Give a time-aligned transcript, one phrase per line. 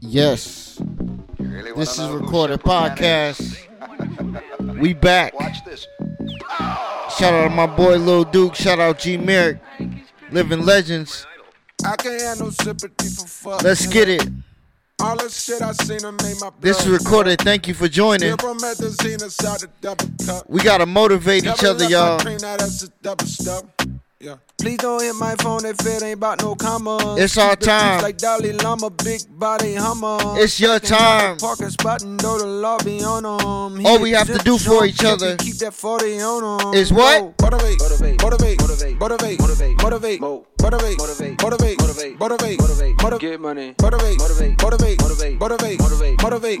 [0.00, 0.80] Yes.
[1.38, 3.58] Really This is wanna know who recorded podcast.
[4.78, 5.34] We back.
[5.34, 5.88] Watch this.
[7.18, 8.54] Shout out to my boy Lil Duke.
[8.54, 9.58] Shout out G Merrick.
[10.30, 11.26] Living legends.
[11.84, 13.62] I can't have no sympathy for fuck.
[13.62, 14.28] Let's get it.
[15.00, 17.40] All the shit I seen her made my This is recorded.
[17.40, 18.38] Thank you for joining.
[18.38, 20.48] Zero methazine inside the double cup.
[20.48, 22.20] We gotta motivate each other, y'all.
[24.20, 24.58] Cream, now that's a double stuff.
[24.58, 24.58] Yeah.
[24.58, 27.18] Please don't hit my phone if it ain't about no commas.
[27.18, 28.02] It's our Keep the beats time.
[28.02, 30.18] Like Dalai Lama, big body hummer.
[30.40, 31.36] It's your Taking out the time.
[31.38, 33.86] Parking spot and know the law be on 'em.
[33.86, 36.74] All we have to do for each other Keep that 40 on 'em.
[36.74, 37.34] is what?
[37.40, 40.20] Motivate, motivate, motivate, motivate, motivate, motivate, motivate,
[40.70, 46.60] motivate, motivate, motivate, motivate, get money, motivate, motivate, motivate, motivate, motivate,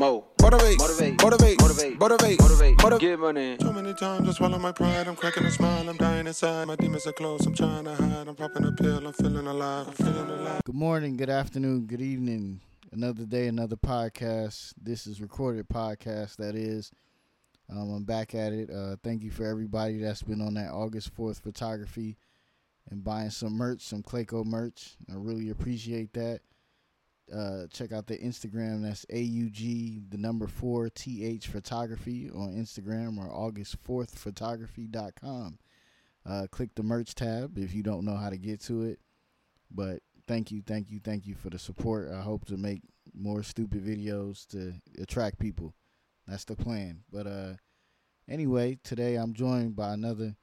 [1.20, 3.56] motivate, motivate, get money.
[3.58, 6.76] Too many times I swallow my pride, I'm cracking a smile, I'm dying inside, my
[6.76, 9.92] demons are close, I'm trying to hide, I'm popping a pill, I'm feeling alive, I'm
[9.92, 10.62] feeling alive.
[10.64, 12.60] Good morning, good afternoon, good evening.
[12.90, 14.72] Another day, another podcast.
[14.80, 16.36] This is recorded podcast.
[16.36, 16.90] That is.
[17.70, 18.70] Um, I'm back at it.
[18.70, 22.16] Uh, thank you for everybody that's been on that August 4th photography
[22.90, 24.96] and buying some merch, some Clayco merch.
[25.10, 26.40] I really appreciate that.
[27.34, 28.82] Uh, check out the Instagram.
[28.82, 35.58] That's AUG the number four TH photography on Instagram or August fourth photography.com.
[36.24, 38.98] Uh, click the merch tab if you don't know how to get to it.
[39.70, 42.10] But thank you, thank you, thank you for the support.
[42.10, 42.80] I hope to make
[43.14, 45.74] more stupid videos to attract people.
[46.26, 47.00] That's the plan.
[47.10, 47.52] But uh
[48.28, 50.36] anyway, today I'm joined by another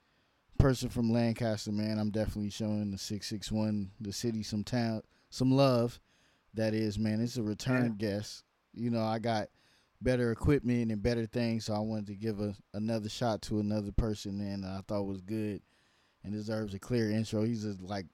[0.58, 2.00] person from Lancaster, man.
[2.00, 6.00] I'm definitely showing the 661 the city some town some love.
[6.54, 7.20] That is, man.
[7.20, 8.44] It's a return guest.
[8.74, 9.50] You know, I got
[10.02, 13.92] better equipment and better things, so I wanted to give a, another shot to another
[13.92, 14.62] person, man.
[14.62, 15.62] That I thought was good
[16.24, 17.44] and deserves a clear intro.
[17.44, 18.06] He's a like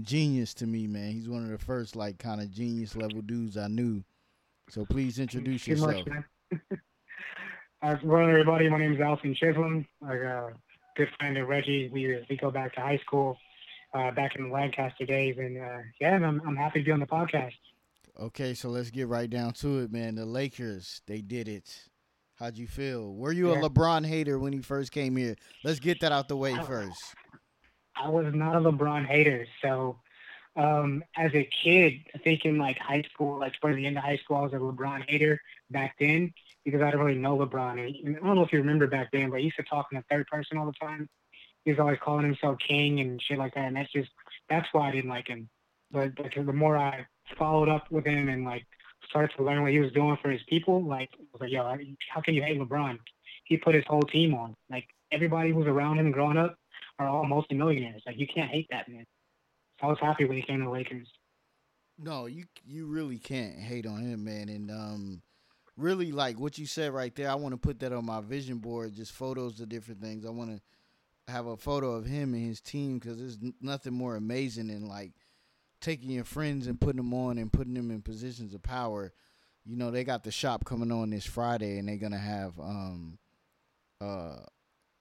[0.00, 1.12] genius to me, man.
[1.12, 4.02] He's one of the first like kind of genius level dudes I knew.
[4.70, 6.06] So please introduce Good yourself.
[6.06, 6.24] much, man.
[7.82, 8.70] uh, good everybody.
[8.70, 9.86] My name is Alton Chislom.
[10.02, 10.52] I got a
[10.96, 11.88] good friend of Reggie.
[11.92, 13.36] We we go back to high school,
[13.94, 17.00] uh, back in the Lancaster days, and uh, yeah, I'm I'm happy to be on
[17.00, 17.52] the podcast.
[18.20, 20.16] Okay, so let's get right down to it, man.
[20.16, 21.88] The Lakers, they did it.
[22.38, 23.14] How'd you feel?
[23.14, 23.60] Were you Yeah.
[23.60, 25.36] a LeBron hater when he first came here?
[25.64, 26.62] Let's get that out the way Oh.
[26.62, 27.14] first.
[27.96, 29.98] I was not a LeBron hater, so
[30.56, 34.04] um, as a kid, I think in like high school, like towards the end of
[34.04, 35.40] high school, I was a LeBron hater
[35.70, 36.32] back then
[36.64, 37.78] because I didn't really know LeBron.
[37.80, 40.04] I don't know if you remember back then, but he used to talk in the
[40.10, 41.08] third person all the time.
[41.64, 44.10] He was always calling himself king and shit like that, and that's just
[44.48, 45.48] that's why I didn't like him.
[45.90, 47.06] But because the more I
[47.38, 48.66] followed up with him and like
[49.08, 51.76] started to learn what he was doing for his people, like I was like, yo,
[52.08, 52.98] how can you hate LeBron?
[53.44, 54.54] He put his whole team on.
[54.70, 56.56] Like everybody who's around him growing up
[56.98, 58.02] are all multimillionaires.
[58.06, 59.06] Like you can't hate that man.
[59.82, 61.08] I was happy when he came to the Lakers.
[61.98, 64.48] No, you you really can't hate on him, man.
[64.48, 65.22] And um,
[65.76, 67.30] really like what you said right there.
[67.30, 70.24] I want to put that on my vision board, just photos of different things.
[70.24, 74.16] I want to have a photo of him and his team because there's nothing more
[74.16, 75.12] amazing than like
[75.80, 79.12] taking your friends and putting them on and putting them in positions of power.
[79.64, 83.18] You know, they got the shop coming on this Friday, and they're gonna have um,
[84.00, 84.38] uh,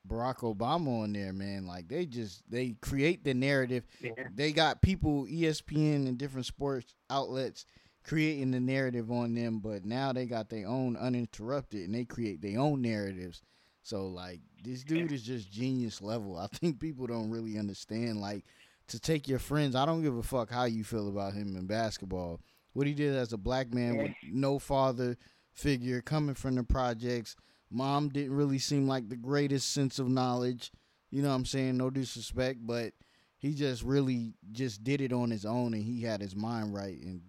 [0.08, 1.66] Barack Obama on there, man.
[1.68, 4.12] Like they just they create the narrative Yeah.
[4.34, 7.66] they got people ESPN and different sports outlets
[8.04, 12.42] creating the narrative on them, but now they got their own uninterrupted and they create
[12.42, 13.42] their own narratives.
[13.84, 16.38] So like this dude is just genius level.
[16.38, 18.46] I think people don't really understand like
[18.88, 19.76] to take your friends.
[19.76, 22.42] I don't give a fuck how you feel about him in basketball.
[22.74, 25.18] What he did as a black man with no father
[25.54, 27.36] figure coming from the projects.
[27.72, 30.72] Mom didn't really seem like the greatest sense of knowledge.
[31.10, 31.78] You know what I'm saying?
[31.78, 32.94] No disrespect, but
[33.38, 37.02] he just really just did it on his own and he had his mind right
[37.02, 37.22] and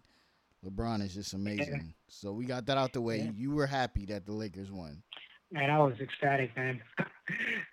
[0.65, 1.95] LeBron is just amazing.
[2.09, 3.19] So we got that out the way.
[3.19, 3.31] Yeah.
[3.35, 5.03] You were happy that the Lakers won.
[5.51, 6.81] Man, I was ecstatic, man.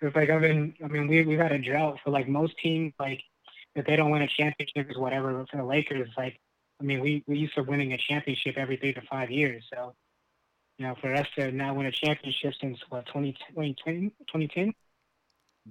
[0.00, 0.74] it's like I've been.
[0.84, 2.92] I mean, we we've had a drought for like most teams.
[2.98, 3.22] Like
[3.74, 5.32] if they don't win a championship, is whatever.
[5.32, 6.40] But for the Lakers, like
[6.80, 9.64] I mean, we we used to winning a championship every three to five years.
[9.72, 9.94] So
[10.80, 14.72] you know, for us to not win a championship since what 20, 2010, 2010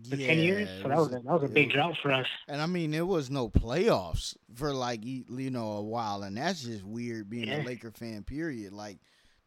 [0.07, 0.69] for ten years.
[0.83, 2.27] So that was a, that was a big was- drought for us.
[2.47, 6.61] And I mean, there was no playoffs for like you know a while, and that's
[6.61, 8.21] just weird being a Laker fan.
[8.21, 8.71] Period.
[8.71, 8.99] Like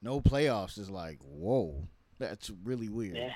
[0.03, 1.87] no playoffs is like whoa,
[2.19, 3.17] that's really weird.
[3.17, 3.32] Yeah.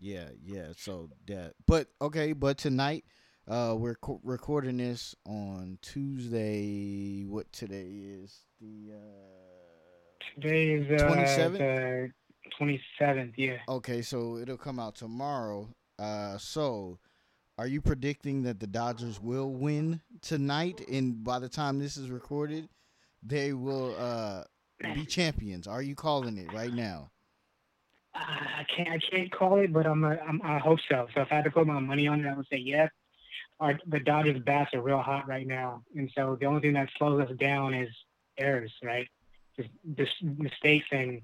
[0.00, 0.72] Yeah, yeah.
[0.76, 3.04] So that, but okay, but tonight,
[3.46, 7.22] uh, we're co- recording this on Tuesday.
[7.24, 9.55] What today is the uh
[10.40, 11.58] Today is uh, 27th?
[11.58, 12.10] the
[12.58, 13.34] twenty seventh.
[13.36, 13.58] Yeah.
[13.68, 15.68] okay, so it'll come out tomorrow.
[15.98, 16.98] Uh, so
[17.56, 20.82] are you predicting that the Dodgers will win tonight?
[20.92, 22.68] And by the time this is recorded,
[23.22, 24.44] they will uh
[24.94, 25.66] be champions?
[25.66, 27.10] Are you calling it right now?
[28.14, 31.06] I can't I can't call it, but I'm, a, I'm I hope so.
[31.14, 32.90] So if I had to put my money on it, I would say yes.
[33.58, 36.90] Our the Dodgers bats are real hot right now, and so the only thing that
[36.98, 37.88] slows us down is
[38.36, 39.08] errors, right?
[39.96, 41.22] Just mistakes and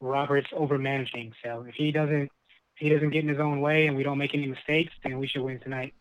[0.00, 1.32] Roberts over managing.
[1.44, 4.18] So if he doesn't if he doesn't get in his own way and we don't
[4.18, 5.94] make any mistakes, then we should win tonight.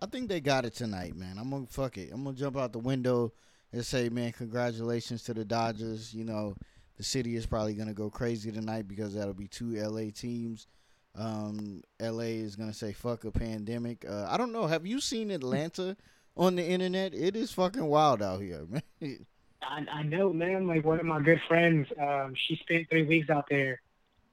[0.00, 1.38] I think they got it tonight, man.
[1.38, 2.10] I'm gonna fuck it.
[2.12, 3.32] I'm gonna jump out the window
[3.72, 6.12] and say, man, congratulations to the Dodgers.
[6.12, 6.56] You know,
[6.96, 10.66] the city is probably gonna go crazy tonight because that'll be two LA teams.
[11.14, 14.04] Um, LA is gonna say fuck a pandemic.
[14.08, 14.66] Uh, I don't know.
[14.66, 15.96] Have you seen Atlanta
[16.36, 17.14] on the internet?
[17.14, 18.66] It is fucking wild out here,
[19.00, 19.26] man.
[19.62, 20.66] I, I know, man.
[20.66, 23.80] Like one of my good friends, um, she spent three weeks out there,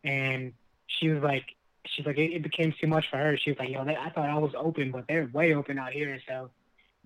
[0.03, 0.53] and
[0.87, 1.55] she was like,
[1.85, 3.37] she's like, it, it became too much for her.
[3.37, 5.91] She was like, yo, they, I thought I was open, but they're way open out
[5.91, 6.49] here, so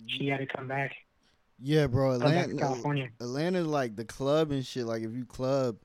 [0.06, 0.94] she had to come back.
[1.60, 2.12] Yeah, bro.
[2.12, 3.10] Atlanta, California.
[3.20, 4.86] Atlanta's like the club and shit.
[4.86, 5.76] Like if you club,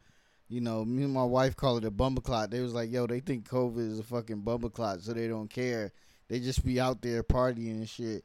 [0.47, 2.49] you know, me and my wife call it a bumper clot.
[2.49, 5.49] They was like, yo, they think COVID is a fucking bumper clot, so they don't
[5.49, 5.91] care.
[6.27, 8.23] They just be out there partying and shit.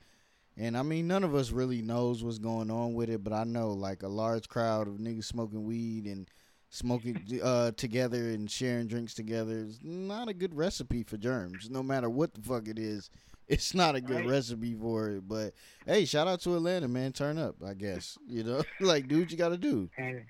[0.56, 3.44] And I mean, none of us really knows what's going on with it, but I
[3.44, 6.28] know like a large crowd of niggas smoking weed and
[6.70, 11.68] smoking uh, together and sharing drinks together is not a good recipe for germs.
[11.70, 13.10] No matter what the fuck it is,
[13.48, 14.26] it's not a good Right.
[14.26, 15.26] recipe for it.
[15.28, 15.54] But
[15.86, 17.12] hey, shout out to Atlanta, man.
[17.12, 18.16] Turn up, I guess.
[18.26, 19.90] You know, like do what you got to do.
[19.98, 20.22] and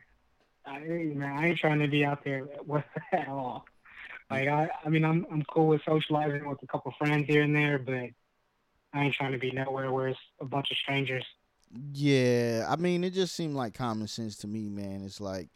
[0.66, 2.48] I, man, I ain't trying to be out there
[3.12, 3.66] at all.
[4.30, 7.54] Like I, I mean, I'm I'm cool with socializing with a couple friends here and
[7.54, 8.08] there, but
[8.94, 11.24] I ain't trying to be nowhere where it's a bunch of strangers.
[11.92, 15.02] Yeah, I mean, it just seemed like common sense to me, man.
[15.04, 15.48] It's like,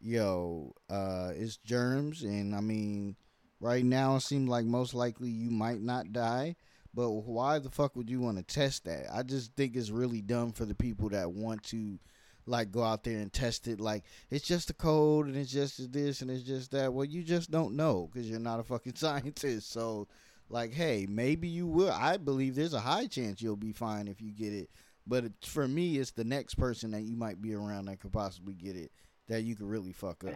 [0.00, 3.14] yo, uh, it's germs, and I mean,
[3.60, 6.56] right now it seems like most likely you might not die,
[6.92, 9.06] but why the fuck would you want to test that?
[9.14, 12.00] I just think it's really dumb for the people that want to,
[12.46, 13.80] like, go out there and test it.
[13.80, 16.92] Like, it's just a cold, and it's just this, and it's just that.
[16.92, 19.70] Well, you just don't know because you're not a fucking scientist.
[19.70, 20.08] So,
[20.52, 21.90] like, hey, maybe you will.
[21.90, 24.70] I believe there's a high chance you'll be fine if you get it.
[25.06, 28.12] But it, for me, it's the next person that you might be around that could
[28.12, 28.92] possibly get it
[29.28, 30.34] that you could really fuck up.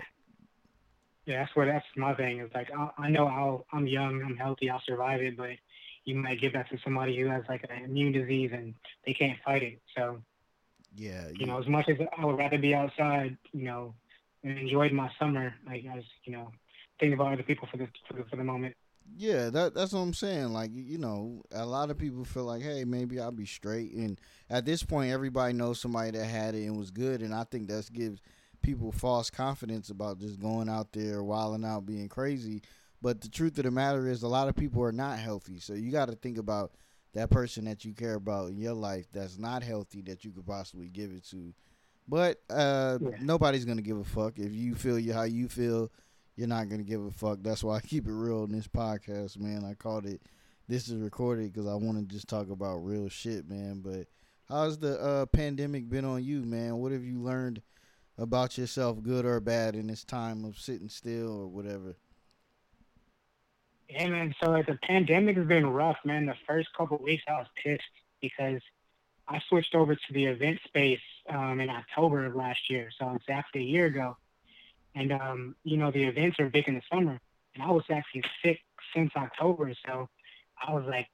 [1.26, 2.40] Yeah, that's where that's my thing.
[2.40, 5.50] Is like I, I know I'll I'm young, I'm healthy, I'll survive it, but
[6.04, 8.74] you might give that to somebody who has like an immune disease and
[9.04, 9.80] they can't fight it.
[9.96, 10.22] So
[10.94, 13.94] Yeah, you know, as much as I would rather be outside, you know,
[14.44, 16.52] and enjoyed my summer, like I was, you know,
[17.00, 18.76] think about other people for the for the, for the moment.
[19.14, 20.52] Yeah, that that's what I'm saying.
[20.52, 23.92] Like you know, a lot of people feel like, hey, maybe I'll be straight.
[23.92, 24.20] And
[24.50, 27.22] at this point, everybody knows somebody that had it and was good.
[27.22, 28.20] And I think that gives
[28.62, 32.62] people false confidence about just going out there, wilding out, being crazy.
[33.00, 35.60] But the truth of the matter is, a lot of people are not healthy.
[35.60, 36.72] So you got to think about
[37.12, 40.46] that person that you care about in your life that's not healthy that you could
[40.46, 41.54] possibly give it to.
[42.08, 43.16] But uh, Yeah.
[43.20, 45.90] nobody's gonna give a fuck if you feel you how you feel
[46.36, 47.38] you're not gonna give a fuck.
[47.42, 49.64] That's why I keep it real in this podcast, man.
[49.64, 50.20] I called it
[50.68, 53.80] "This is recorded" because I want to just talk about real shit, man.
[53.80, 54.06] But
[54.48, 56.76] how's the uh, pandemic been on you, man?
[56.76, 57.62] What have you learned
[58.18, 61.96] about yourself, good or bad, in this time of sitting still or whatever?
[63.88, 64.34] Yeah, man.
[64.42, 66.26] So like, the pandemic has been rough, man.
[66.26, 67.82] The first couple weeks, I was pissed
[68.20, 68.60] because
[69.28, 73.28] I switched over to the event space um, in October of last year, so it's
[73.28, 74.16] actually a year ago.
[74.96, 77.20] And um, you know, the events are big in the summer,
[77.54, 78.60] and I was actually sick
[78.94, 80.08] since October, so
[80.66, 81.06] I was like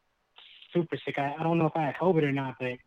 [0.72, 1.18] super sick.
[1.18, 2.78] I, I don't know if I had COVID or not, but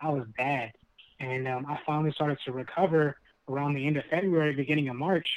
[0.00, 0.72] I was bad.
[1.20, 3.16] And um, I finally started to recover
[3.48, 5.28] around the end of February, beginning of March.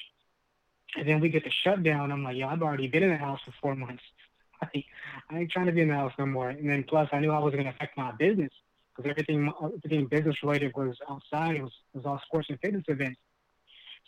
[0.95, 2.11] And then we get the shutdown.
[2.11, 4.03] I'm like, yo, I've already been in the house for four months.
[4.61, 4.83] I,
[5.31, 6.49] ain't trying to be in the house no more.
[6.49, 8.51] And then plus, I knew I was going to affect my business
[8.95, 11.57] because everything, everything business related was outside.
[11.57, 13.19] It was, it was all sports and fitness events.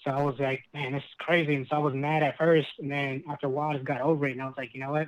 [0.10, 1.54] So I was like, man, this is crazy.
[1.54, 2.68] And so I was mad at first.
[2.80, 4.32] And then after a while, I just got over it.
[4.32, 5.08] And I was like, you know what?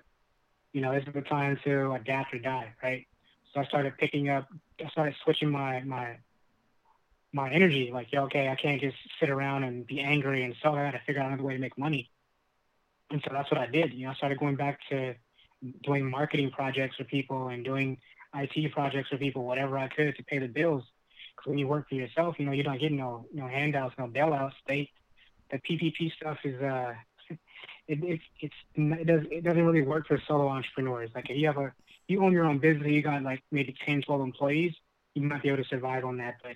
[0.74, 3.08] You know, this is the time to adapt or die, right?
[3.52, 4.48] So I started picking up,
[4.80, 6.18] I started switching my, my,
[7.34, 7.90] my energy.
[7.92, 10.92] Like, yeah, okay, I can't just sit around and be angry and so I got
[10.92, 12.12] to figure out another way to make money.
[13.10, 13.94] And so that's what I did.
[13.94, 15.16] You know, I started going back to
[15.84, 17.98] doing marketing projects for people and doing
[18.36, 20.84] IT projects for people, whatever I could to pay the bills.
[21.46, 24.54] When you work for yourself, you know, you don't get no, no handouts, no bailouts.
[24.68, 24.90] They,
[25.52, 26.94] the PPP stuff is, uh,
[27.30, 27.40] it,
[27.88, 31.10] it's, it's, it does, it doesn't really work for solo entrepreneurs.
[31.14, 31.74] Like if you have a,
[32.08, 34.74] you own your own business, you got like maybe 10, 12 employees,
[35.16, 36.36] you might be able to survive on that.
[36.44, 36.56] But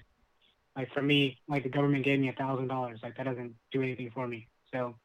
[0.75, 3.00] like for me, like the government gave me a thousand dollars.
[3.01, 4.48] Like that doesn't do anything for me.
[4.72, 4.96] So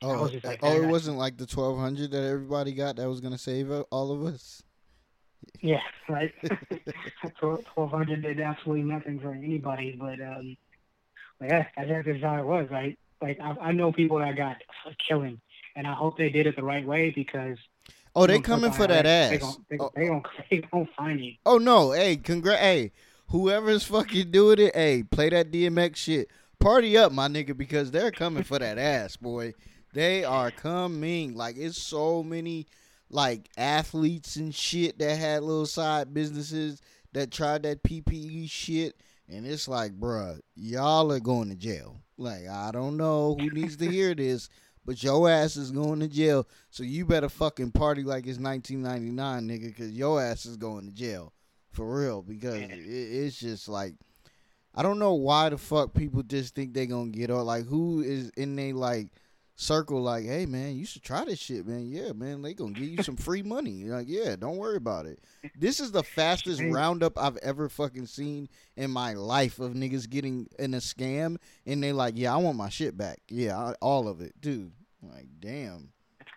[0.00, 3.20] Oh, was like, oh, it wasn't like the twelve hundred that everybody got that was
[3.20, 4.62] gonna save all of us.
[5.60, 6.32] Yeah, right.
[7.38, 9.96] Twelve hundred did absolutely nothing for anybody.
[9.98, 10.56] But um,
[11.40, 12.68] Like, yeah, that's just how it was.
[12.70, 12.98] right?
[13.20, 14.56] like I, I know people that got
[15.06, 15.40] killing,
[15.76, 17.58] and I hope they did it the right way because.
[18.16, 19.58] Oh, they coming for that They ass.
[19.70, 21.34] they, Oh, they, gon' they gon' find you.
[21.46, 22.92] Oh no, hey, congrats, hey,
[23.28, 26.28] whoever's fucking doing it, hey, play that DMX shit.
[26.58, 29.54] Party up, my nigga, because they're coming for that ass, boy.
[29.92, 31.36] They are coming.
[31.36, 32.66] Like it's so many
[33.10, 36.80] like athletes and shit that had little side businesses
[37.12, 38.96] that tried that PPE shit,
[39.28, 42.02] and it's like, bruh, y'all are going to jail.
[42.16, 44.48] Like I don't know who needs to hear this,
[44.84, 46.46] but your ass is going to jail.
[46.70, 50.94] So you better fucking party like it's 1999, nigga, because your ass is going to
[50.94, 51.32] jail
[51.70, 52.22] for real.
[52.22, 53.94] Because it, it's just like
[54.74, 58.00] I don't know why the fuck people just think they gonna get or like who
[58.00, 59.08] is in they like
[59.58, 61.90] circle like, hey man, you should try this shit, man.
[61.90, 63.70] Yeah, man, they gonna give you some free money.
[63.72, 65.18] You're like, yeah, don't worry about it.
[65.58, 70.48] This is the fastest roundup I've ever fucking seen in my life of niggas getting
[70.58, 71.36] in a scam
[71.66, 73.18] and they like, yeah, I want my shit back.
[73.28, 74.72] Yeah, I, all of it, dude.
[75.02, 75.90] Like, damn.
[76.20, 76.30] It's,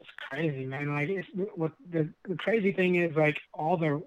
[0.00, 0.94] it's crazy, man.
[0.94, 4.02] Like, it's what the, the crazy thing is, like all the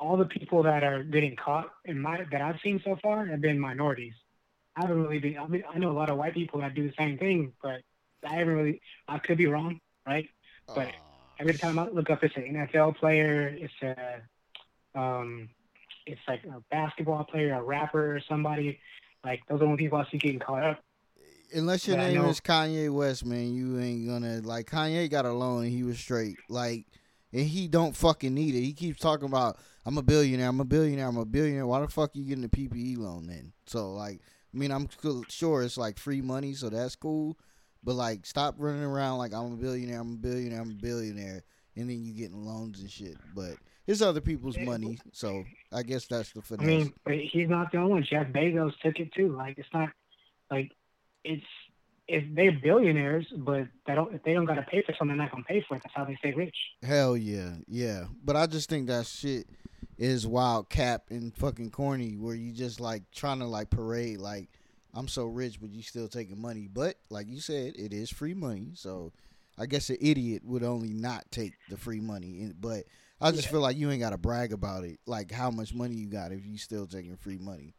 [0.00, 3.40] all the people that are getting caught in my that I've seen so far have
[3.40, 4.14] been minorities.
[4.76, 5.38] I haven't really been.
[5.38, 7.82] I, mean, I know a lot of white people that do the same thing, but
[8.26, 8.80] I haven't really.
[9.08, 10.28] I could be wrong, right?
[10.74, 10.94] But
[11.38, 13.56] every time I look up, it's an NFL player.
[13.56, 15.48] It's a, um,
[16.06, 18.80] it's like a basketball player, a rapper, or somebody.
[19.24, 20.80] Like those are the only people I see getting caught up.
[21.54, 22.28] Unless your Yeah, I name know.
[22.30, 25.98] is Kanye West, man, you ain't gonna like Kanye got a loan and he was
[25.98, 26.36] straight.
[26.48, 26.86] Like
[27.32, 28.60] and he don't fucking need it.
[28.60, 31.66] He keeps talking about I'm a billionaire, I'm a billionaire, I'm a billionaire.
[31.66, 33.52] Why the fuck you getting a PPE loan then?
[33.66, 34.20] So like
[34.54, 34.88] I mean I'm
[35.28, 37.36] sure it's like free money, so that's cool.
[37.82, 41.42] But like stop running around like I'm a billionaire, I'm a billionaire, I'm a billionaire,
[41.76, 43.16] and then you getting loans and shit.
[43.34, 43.56] But
[43.86, 47.78] it's other people's money, so I guess that's the I mean, uh, he's not the
[47.78, 48.06] only one.
[48.08, 49.36] Jeff Bezos took it too.
[49.36, 49.90] Like it's not
[50.50, 50.72] like
[51.24, 51.44] it's
[52.06, 55.26] if they're billionaires, but they don't if they don't got to pay for something, they're
[55.26, 55.82] not gonna pay for it.
[55.82, 56.56] That's how they stay rich.
[56.82, 58.04] Hell yeah, yeah.
[58.22, 59.46] But I just think that shit
[59.96, 64.48] is wild cap and fucking corny where you just like trying to like parade like
[64.92, 66.68] I'm so rich but you still taking money.
[66.72, 68.72] But like you said, it is free money.
[68.74, 69.12] So
[69.58, 72.52] I guess an idiot would only not take the free money.
[72.60, 72.84] But
[73.20, 73.52] I just Yeah.
[73.52, 76.44] feel like you ain't gotta brag about it, like how much money you got if
[76.44, 77.74] you still taking free money.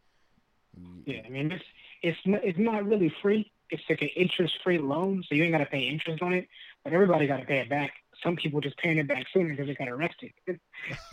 [1.05, 1.63] Yeah, I mean it's
[2.01, 3.51] it's not, it's not really free.
[3.69, 6.47] It's like an interest-free loan, so you ain't got to pay interest on it.
[6.83, 7.93] But everybody got to pay it back.
[8.23, 10.31] Some people just paying it back sooner because they got arrested.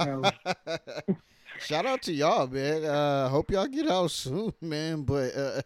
[0.03, 0.23] So
[1.61, 2.85] Shout out to y'all, man.
[2.85, 5.03] Uh, hope y'all get out soon, man.
[5.03, 5.63] But uh,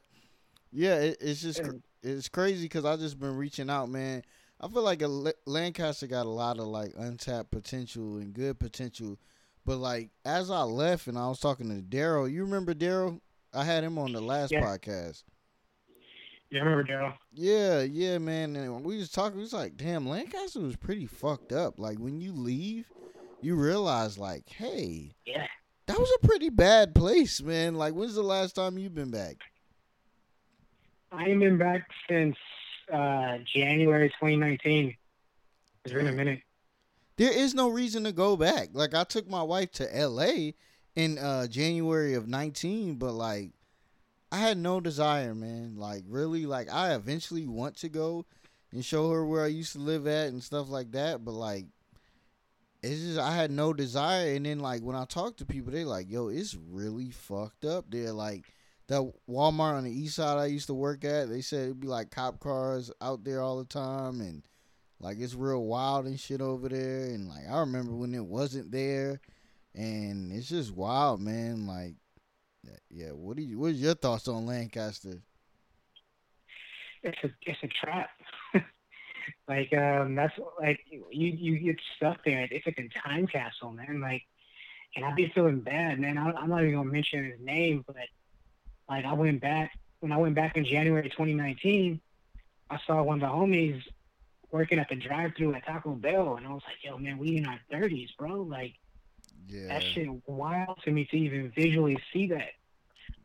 [0.72, 1.60] yeah, it, it's just
[2.02, 4.22] it's crazy because I just been reaching out, man.
[4.60, 9.18] I feel like a Lancaster got a lot of like untapped potential and good potential,
[9.64, 13.20] but like as I left and I was talking to Daryl, you remember Daryl?
[13.54, 14.60] I had him on the last Yeah.
[14.62, 15.22] podcast.
[16.50, 17.14] Yeah, I remember Daryl.
[17.32, 18.56] Yeah, yeah, man.
[18.56, 19.36] And we was talking.
[19.36, 21.78] We was like, damn, Lancaster was pretty fucked up.
[21.78, 22.90] Like when you leave,
[23.40, 25.46] you realize, like, hey, Yeah,
[25.86, 27.74] that was a pretty bad place, man.
[27.74, 29.36] Like, when's the last time you've been back?
[31.12, 32.36] I ain't been back since
[32.92, 34.96] uh, January 2019.
[35.84, 36.40] It's been a minute.
[37.16, 38.70] There is no reason to go back.
[38.72, 40.54] Like, I took my wife to L.A.
[40.96, 43.52] in uh, January of nineteen, but like,
[44.32, 45.76] I had no desire, man.
[45.76, 48.26] Like, really, like, I eventually want to go
[48.72, 51.66] and show her where I used to live at and stuff like that, but like.
[52.82, 55.84] It's just I had no desire, and then like when I talk to people, they
[55.84, 58.44] like, "Yo, it's really fucked up." They're like,
[58.88, 61.88] that Walmart on the east side I used to work at, they said it'd be
[61.88, 64.42] like cop cars out there all the time and
[65.00, 68.70] like it's real wild and shit over there and like I remember when it wasn't
[68.70, 69.20] there
[69.74, 71.66] and it's just wild, man.
[71.66, 71.96] Like
[72.90, 75.20] yeah, what do you what's your thoughts on Lancaster?
[77.02, 78.10] It's a it's a trap.
[79.48, 82.48] like um, that's like you you get stuck there.
[82.50, 84.00] It's like a time capsule, man.
[84.00, 84.22] Like,
[84.96, 86.18] and I be feeling bad, man.
[86.18, 87.96] I, I'm not even gonna mention his name, but
[88.88, 92.00] like I went back when I went back in January 2019.
[92.68, 93.80] I saw one of the homies
[94.50, 97.46] working at the drive-through at Taco Bell, and I was like, "Yo, man, we in
[97.46, 98.42] our 30s, bro.
[98.42, 98.74] Like,
[99.46, 99.68] Yeah.
[99.68, 102.50] that shit wild to me to even visually see that.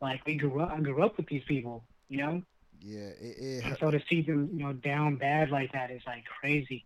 [0.01, 0.71] Like, we grew up.
[0.71, 2.41] I grew up with these people, you know.
[2.83, 6.01] Yeah, it, And it, so to see them, you know, down bad like that is
[6.07, 6.83] like crazy.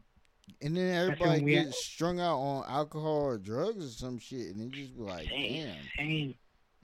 [0.62, 4.62] and then everybody we- gets strung out on alcohol or drugs or some shit, and
[4.62, 5.66] it just be like, Insane.
[5.66, 6.36] damn, Insane.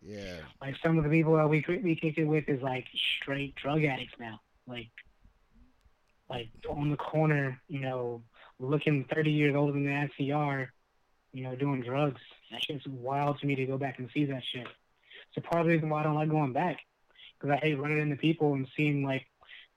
[0.02, 2.86] yeah, Like some of the people that we we kicked it with is like
[3.22, 4.40] straight drug addicts now.
[4.66, 4.90] Like,
[6.30, 8.24] like on the corner, you know,
[8.60, 10.72] looking 30 years older than they actually are,
[11.34, 12.22] you know, doing drugs.
[12.52, 14.68] That shit's wild to me to go back and see that shit.
[15.34, 16.78] So part of the reason why I don't like going back.
[17.40, 19.26] because I hate running into people and seeing like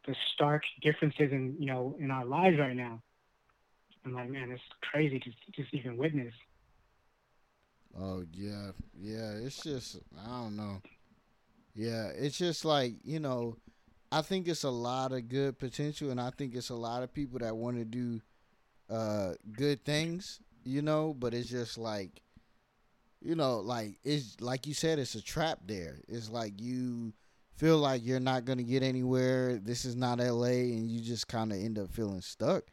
[0.06, 3.00] the stark differences in you know in our lives right now.
[4.04, 6.34] I'm like, man, it's crazy to just even witness.
[7.99, 8.70] Oh yeah,
[9.00, 9.32] yeah.
[9.32, 10.82] It's just I don't know.
[11.75, 13.56] Yeah, it's just like you know,
[14.12, 17.12] I think it's a lot of good potential, and I think it's a lot of
[17.14, 18.20] people that want to do
[18.90, 21.14] uh good things, you know.
[21.14, 22.23] But it's just like,
[23.25, 25.61] you know, like it's like you said, it's a trap.
[25.66, 27.12] There, it's like you
[27.57, 29.57] feel like you're not gonna get anywhere.
[29.57, 32.64] This is not L.A., and you just kind of end up feeling stuck.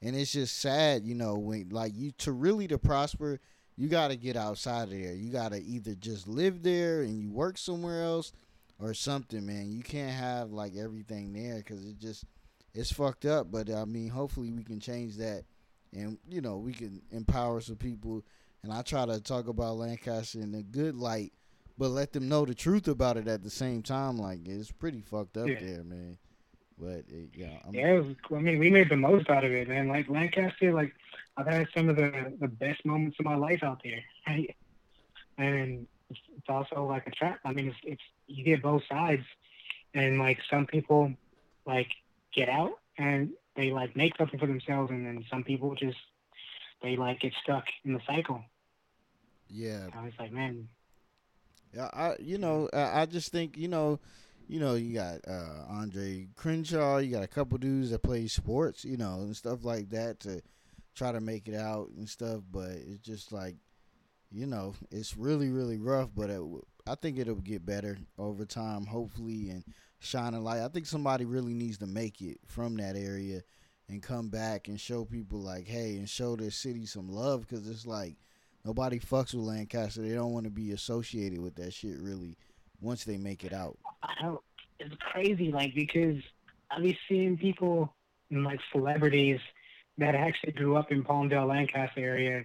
[0.00, 3.40] And it's just sad, you know, when like you to really to prosper
[3.78, 5.14] you got to get outside of there.
[5.14, 8.32] You got to either just live there and you work somewhere else
[8.80, 9.70] or something, man.
[9.70, 12.24] You can't have like everything there because it just
[12.74, 13.52] it's fucked up.
[13.52, 15.44] But I mean, hopefully we can change that,
[15.92, 18.24] and you know we can empower some people.
[18.62, 21.32] And I try to talk about Lancaster in a good light,
[21.78, 24.18] but let them know the truth about it at the same time.
[24.18, 25.60] Like it's pretty fucked up Yeah.
[25.60, 26.18] there, man.
[26.80, 29.68] But it, yeah, I'm, Yeah, was, I mean, we made the most out of it,
[29.68, 29.88] man.
[29.88, 30.94] Like Lancaster, like
[31.36, 34.54] I've had some of the the best moments of my life out there, right?
[35.38, 37.40] And it's, it's also like a trap.
[37.44, 39.24] I mean, it's it's you get both sides,
[39.94, 41.12] and like some people
[41.66, 41.90] like
[42.34, 45.98] get out and they like make something for themselves, and then some people just
[46.82, 48.42] they like get stuck in the cycle.
[49.48, 50.68] yeah, I was like, man,
[51.74, 54.00] Yeah, I you know I, I just think you know,
[54.48, 58.84] you know you got uh, Andre Crenshaw, you got a couple dudes that play sports,
[58.84, 60.42] you know, and stuff like that to
[60.94, 62.40] try to make it out and stuff.
[62.50, 63.56] But it's just like,
[64.30, 66.10] you know, it's really really rough.
[66.14, 66.40] But it,
[66.86, 69.64] I think it'll get better over time, hopefully, and
[69.98, 70.62] shine a light.
[70.62, 73.42] I think somebody really needs to make it from that area
[73.88, 77.68] and come back and show people like, hey, and show their city some love because
[77.68, 78.16] it's like
[78.64, 80.02] nobody fucks with Lancaster.
[80.02, 82.36] They don't want to be associated with that shit really
[82.80, 83.78] once they make it out.
[84.78, 86.22] It's crazy, like because
[86.70, 87.94] I be seeing people
[88.30, 89.40] like celebrities
[89.96, 92.44] that actually grew up in Palmdale, Lancaster area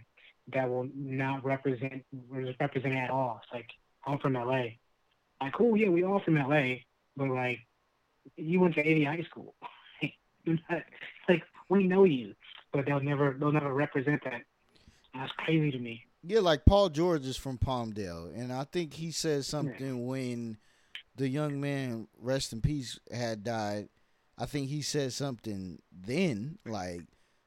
[0.52, 3.42] that will not represent represent at all.
[3.44, 3.70] It's like
[4.06, 4.66] I'm from LA.
[5.42, 6.76] Like, cool, yeah, we all from LA,
[7.16, 7.60] but like
[8.38, 9.54] you went to AV high school.
[11.30, 12.36] Like we know you,
[12.74, 14.42] but they'll never they'll never represent that.
[15.14, 16.04] That's crazy to me.
[16.22, 20.58] Yeah, like Paul George is from Palmdale, and I think he said something when
[21.16, 23.90] the young man, rest in peace, had died.
[24.38, 27.02] I think he said something then, like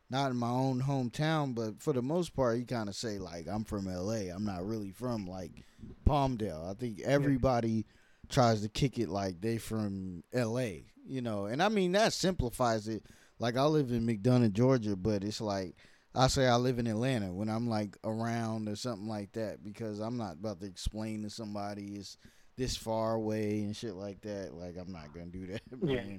[0.08, 3.46] not in my own hometown, but for the most part, he kind of say like,
[3.48, 4.28] "I'm from L.A.
[4.28, 5.64] I'm not really from like
[6.06, 7.86] Palmdale." I think everybody
[8.28, 10.84] tries to kick it like they from L.A.
[11.06, 13.04] You know, and I mean that simplifies it.
[13.38, 15.76] Like I live in McDonough, Georgia, but it's like
[16.14, 20.00] I say I live in Atlanta when I'm like around or something like that because
[20.00, 22.16] I'm not about to explain to somebody it's
[22.56, 24.54] this far away and shit like that.
[24.54, 26.16] Like I'm not gonna do that, Yeah.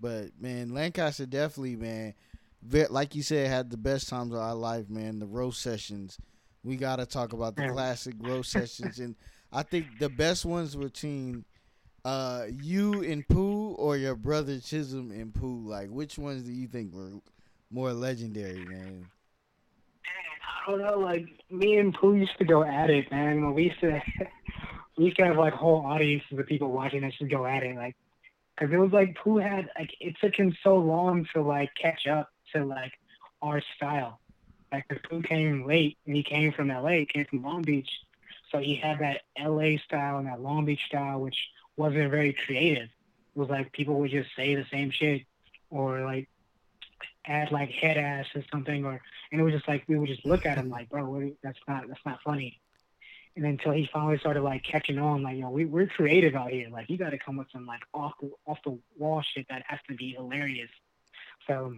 [0.00, 2.14] But man, Lancaster definitely, man,
[2.90, 5.18] like you said, had the best times of our life, man.
[5.20, 6.18] The roast sessions,
[6.64, 7.72] we gotta talk about the Yeah.
[7.72, 9.14] classic roast sessions, and
[9.52, 11.44] I think the best ones between
[12.08, 15.68] uh you and Pooh or your brother Chislom and Pooh.
[15.68, 17.20] Like, which ones do you think were
[17.70, 19.06] more legendary, man?
[20.66, 23.44] I don't know, like me and Pooh used to go at it, man.
[23.44, 24.00] When we used to,
[24.96, 27.76] we used to have like whole audiences of people watching us just go at it,
[27.76, 27.94] like,
[28.56, 32.06] because it was like Pooh had like it took him so long to like catch
[32.06, 32.92] up to like
[33.42, 34.20] our style.
[34.72, 37.90] Like, 'cause Pooh came late and he came from LA, came from Long Beach,
[38.50, 41.36] so he had that LA style and that Long Beach style, which
[41.78, 42.88] wasn't very creative.
[42.88, 45.22] It was like people would just say the same shit,
[45.70, 46.28] or like
[47.24, 50.26] add like head ass or something, or and it was just like we would just
[50.26, 52.60] look at him like, bro, what, that's not that's not funny.
[53.36, 56.50] And until he finally started like catching on, like, you know, we we're creative out
[56.50, 56.68] here.
[56.70, 59.62] Like, you got to come with some like off the off the wall shit that
[59.68, 60.70] has to be hilarious.
[61.46, 61.76] So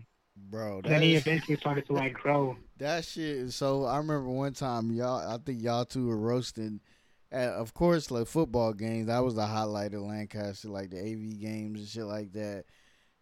[0.48, 2.56] Bro, then he eventually started to like grow.
[2.78, 3.84] That shit is so.
[3.84, 5.18] I remember one time y'all.
[5.18, 6.80] I think y'all two were roasting.
[7.32, 9.06] At, of course, like football games.
[9.06, 12.64] That was the highlight of Lancaster, like the AV games and shit like that.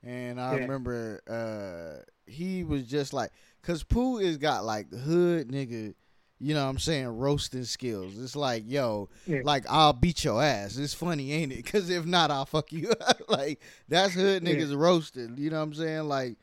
[0.03, 0.61] And I Yeah.
[0.63, 3.31] remember uh he was just like,
[3.63, 5.95] cause Pooh is got like hood nigga.
[6.41, 7.09] You know what I'm saying?
[7.09, 8.17] Roasting skills.
[8.17, 9.41] It's like, yo, Yeah.
[9.43, 10.77] like I'll beat your ass.
[10.77, 11.63] It's funny, ain't it?
[11.67, 12.91] Cause if not, I'll fuck you.
[13.01, 13.21] up.
[13.29, 14.55] like that's hood Yeah.
[14.55, 15.37] niggas roasting.
[15.37, 16.05] You know what I'm saying?
[16.05, 16.39] Like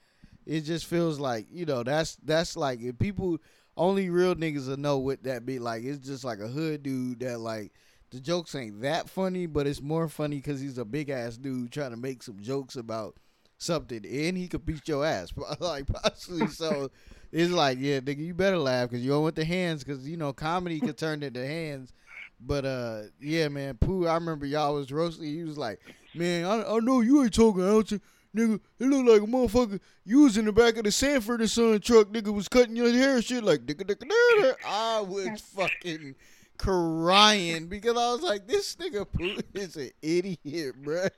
[0.46, 3.38] it just feels like you know that's that's like if people
[3.78, 5.84] only real niggas will know what that be like.
[5.84, 7.72] It's just like a hood dude that like
[8.12, 11.72] the jokes ain't that funny, but it's more funny because he's a big ass dude
[11.72, 13.16] trying to make some jokes about
[13.58, 16.48] something, and he could beat your ass, like possibly.
[16.52, 16.90] So
[17.32, 20.18] it's like, yeah, nigga, you better laugh because you don't want the hands, because you
[20.18, 21.92] know comedy could turn into hands.
[22.40, 25.26] But uh, yeah, man, Pooh, I remember y'all was roasting.
[25.26, 25.80] He was like,
[26.14, 28.02] man, I, I know you ain't talking Alton.
[28.36, 29.80] Nigga, it look like a motherfucker.
[30.04, 32.10] You was in the back of the Sanford and Son truck.
[32.10, 33.66] Nigga was cutting your hair and shit like.
[33.66, 34.56] Dicka, dicka, dicka.
[34.66, 36.16] I was fucking
[36.58, 39.08] crying because I was like, this nigga
[39.54, 41.10] is an idiot, bruh.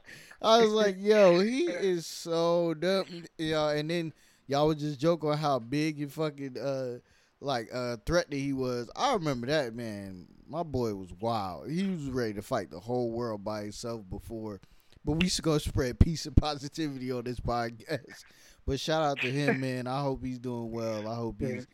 [0.42, 3.26] I was like, yo, he is so dumb.
[3.38, 4.14] Yeah, and then
[4.48, 7.00] y'all would just joke on how big and fucking uh
[7.40, 8.90] like uh threatening he was.
[8.96, 10.28] I remember that man.
[10.50, 11.70] My boy was wild.
[11.70, 14.62] He was ready to fight the whole world by himself before.
[15.08, 18.26] But we should go spread peace and positivity on this podcast.
[18.66, 19.88] But shout out to him, man.
[19.88, 21.08] I hope he's doing well.
[21.08, 21.66] I hope he's,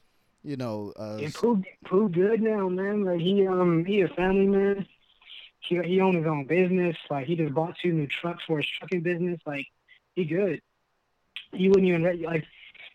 [0.44, 3.04] you know, uh, And Pooh, Pooh good now, man.
[3.04, 4.86] Like he um he a family man.
[5.62, 6.96] He he owns his own business.
[7.10, 9.40] Like he just bought two new trucks for his trucking business.
[9.44, 9.66] Like
[10.14, 10.62] he good.
[11.52, 12.46] You wouldn't even like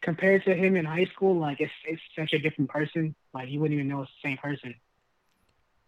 [0.01, 1.40] compared to him in high school.
[1.40, 3.16] Like it's it's such a different person.
[3.35, 4.77] Like you wouldn't even know it's the same person.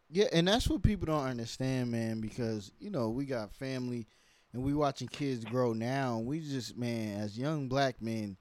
[0.08, 4.08] Yeah, and that's what people don't understand, man, because, you know, we got family
[4.52, 6.16] and we watching kids grow now.
[6.16, 8.36] And we just, man, as young black men,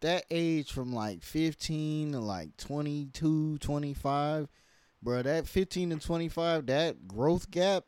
[0.00, 4.48] that age from like 15 to like 22, 25,
[5.02, 7.84] bro, that 15 to 25, that growth gap,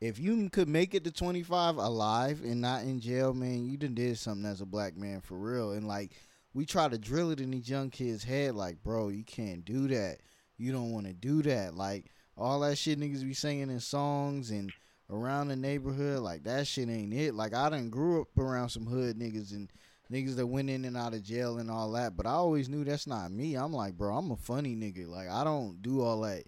[0.00, 3.94] if you could make it to 25 alive and not in jail, man, you done
[3.94, 5.72] did something as a black man for real.
[5.72, 6.12] And like,
[6.54, 9.88] we try to drill it in these young kids' head, like, bro, you can't do
[9.88, 10.18] that.
[10.58, 11.74] You don't want to do that.
[11.74, 14.72] Like, all that shit niggas be singing in songs and
[15.12, 17.34] around the neighborhood, like that shit ain't it.
[17.34, 19.68] Like I done grew up around some hood niggas and
[20.10, 22.84] niggas that went in and out of jail and all that, but I always knew
[22.84, 23.54] that's not me.
[23.54, 25.06] I'm like, bro, I'm a funny nigga.
[25.06, 26.44] Like I don't do all that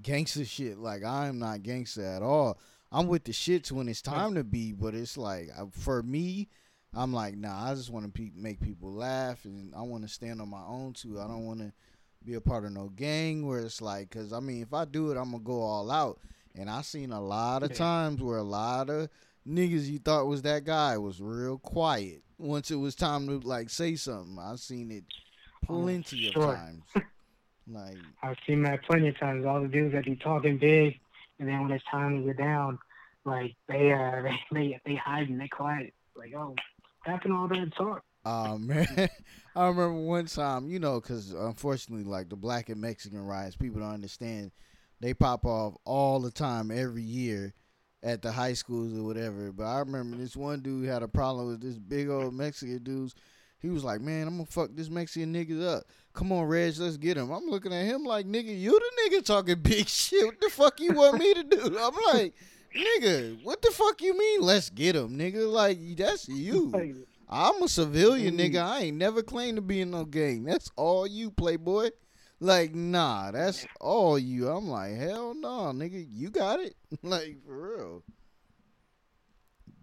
[0.00, 0.78] gangster shit.
[0.78, 2.58] Like I am not gangster at all.
[2.92, 6.48] I'm with the shits when it's time to be, but it's like uh, for me,
[6.94, 7.70] I'm like, nah.
[7.70, 10.62] I just want to pe- make people laugh, and I want to stand on my
[10.64, 11.20] own too.
[11.20, 11.72] I don't want to
[12.24, 15.10] be a part of no gang where it's like, cause I mean, if I do
[15.10, 16.20] it, I'm gonna go all out.
[16.56, 19.08] And I seen a lot of times where a lot of
[19.46, 23.70] niggas you thought was that guy was real quiet once it was time to like
[23.70, 24.38] say something.
[24.38, 25.04] I seen it
[25.64, 26.54] plenty of sure.
[26.54, 26.84] times.
[27.66, 29.46] Like, I've seen that plenty of times.
[29.46, 31.00] All the dudes that be talking big,
[31.38, 32.78] and then when it's time to get down,
[33.24, 35.94] like they uh they they, they hide and they quiet.
[36.14, 36.54] Like oh,
[37.04, 38.02] happened all that talk.
[38.26, 39.08] Oh man,
[39.56, 43.80] I remember one time, you know, because unfortunately, like the black and Mexican riots, people
[43.80, 44.50] don't understand.
[45.04, 47.52] They pop off all the time, every year,
[48.02, 49.52] at the high schools or whatever.
[49.52, 53.14] But I remember this one dude had a problem with this big old Mexican dudes.
[53.58, 55.84] He was like, "Man, I'm gonna fuck this Mexican niggas up.
[56.14, 59.22] Come on, Reg, let's get him." I'm looking at him like, "Nigga, you the nigga
[59.22, 60.24] talking big shit.
[60.24, 62.32] What the fuck you want me to do?" I'm like,
[62.74, 64.40] "Nigga, what the fuck you mean?
[64.40, 65.52] Let's get him, nigga.
[65.52, 66.72] Like that's you."
[67.28, 68.40] I'm a civilian, Mm.
[68.54, 68.62] nigga.
[68.62, 70.44] I ain't never claimed to be in no gang.
[70.44, 71.90] That's all you, playboy.
[72.40, 74.48] Like, nah, that's all you.
[74.48, 76.06] I'm like, hell no, nigga.
[76.10, 76.74] You got it.
[77.02, 78.02] like, for real.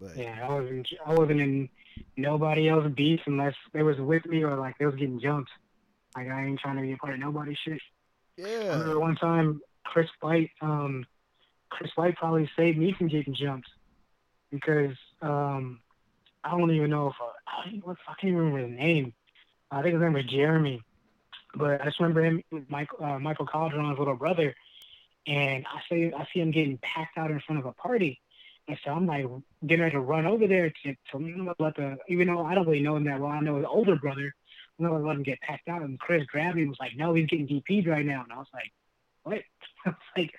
[0.00, 1.68] But yeah, I wasn't I wasn't in
[2.16, 5.50] nobody else beef unless they was with me or like they was getting jumped.
[6.16, 7.80] Like I ain't trying to be a part of nobody's shit.
[8.38, 8.68] I yeah.
[8.72, 11.04] remember one time Chris White, um,
[11.70, 13.68] Chris White probably saved me from getting jumped
[14.50, 15.80] because um,
[16.44, 19.12] I don't even know if uh, I, don't even- I can't remember his name.
[19.70, 20.82] I think his name was Jeremy,
[21.54, 24.54] but I just remember him, Michael, uh, Michael Calderon's little brother,
[25.26, 28.20] and I see I see him getting packed out in front of a party,
[28.68, 29.26] and so I'm like
[29.66, 32.82] getting ready to run over there to to let the even though I don't really
[32.82, 34.34] know him that well, I know his older brother.
[34.78, 37.14] I'm gonna let him get packed out, and Chris grabbed me and was like, "No,
[37.14, 38.72] he's getting DP'd right now," and I was like,
[39.22, 39.42] "What?"
[39.86, 40.34] I was like,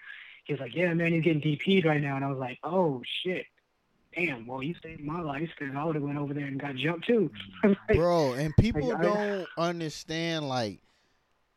[0.45, 3.01] he was like, "Yeah, man, he's getting DP'd right now," and I was like, "Oh
[3.23, 3.45] shit."
[4.15, 6.75] Damn, well, you saved my life because I would have went over there and got
[6.75, 7.31] jumped too.
[7.63, 10.79] Like, Bro, and people Like, don't understand, like,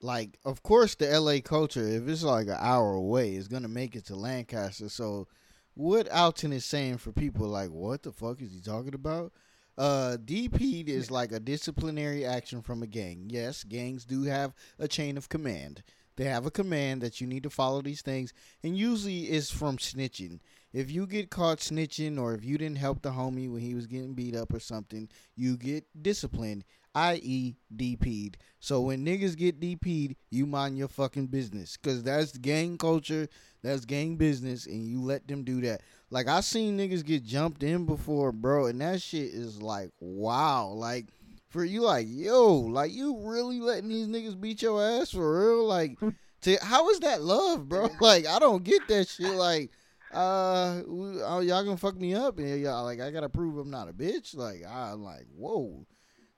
[0.00, 3.96] like, of course, the LA culture, if it's like an hour away, is to make
[3.96, 4.88] it to Lancaster.
[4.88, 5.28] So,
[5.74, 9.32] what Alton is saying for people, like, what the fuck is he talking about?
[9.76, 13.26] Uh, DP is like a disciplinary action from a gang.
[13.28, 15.82] Yes, gangs do have a chain of command.
[16.16, 18.32] They have a command that you need to follow these things,
[18.62, 20.40] and usually it's from snitching.
[20.72, 23.86] If you get caught snitching, or if you didn't help the homie when he was
[23.86, 26.64] getting beat up or something, you get disciplined,
[26.96, 28.38] i.e., DP'd.
[28.58, 33.28] So when niggas get DP'd, you mind your fucking business, cause that's gang culture,
[33.62, 35.82] that's gang business, and you let them do that.
[36.10, 40.68] Like I seen niggas get jumped in before, bro, and that shit is like wow.
[40.68, 41.08] Like
[41.50, 45.66] for you, like yo, like you really letting these niggas beat your ass for real?
[45.66, 45.98] Like,
[46.42, 47.90] to how is that love, bro?
[48.00, 49.34] Like I don't get that shit.
[49.34, 49.70] Like,
[50.12, 53.90] uh, oh, y'all gonna fuck me up, and y'all like I gotta prove I'm not
[53.90, 54.34] a bitch.
[54.34, 55.84] Like I'm like whoa.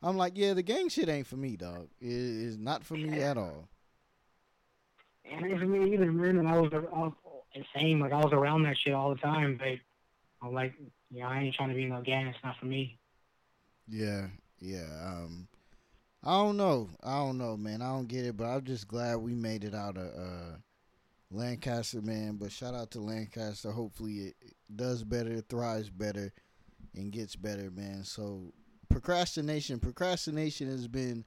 [0.03, 1.89] I'm like yeah, the gang shit ain't for me, dog.
[2.01, 3.69] It is not for me at all.
[5.31, 6.39] And it ain't for me either, man.
[6.39, 7.13] And I was, I was
[7.55, 8.01] insane.
[8.01, 9.59] Like I was around that shit all the time.
[9.59, 9.79] But
[10.47, 10.75] I'm like,
[11.11, 12.27] You know, I ain't trying to be no gang.
[12.29, 12.99] It's not for me.
[13.89, 14.27] Yeah,
[14.61, 14.87] yeah.
[15.05, 15.49] Um,
[16.25, 16.89] I don't know.
[17.03, 17.81] I don't know, man.
[17.83, 20.57] I don't get it, but I'm just glad we made it out of uh,
[21.31, 22.37] Lancaster, man.
[22.37, 23.71] But shout out to Lancaster.
[23.71, 26.33] Hopefully, it does better, thrives better,
[26.95, 28.05] and gets better, man.
[28.05, 28.53] So,
[29.01, 29.79] procrastination.
[29.79, 31.25] Procrastination has been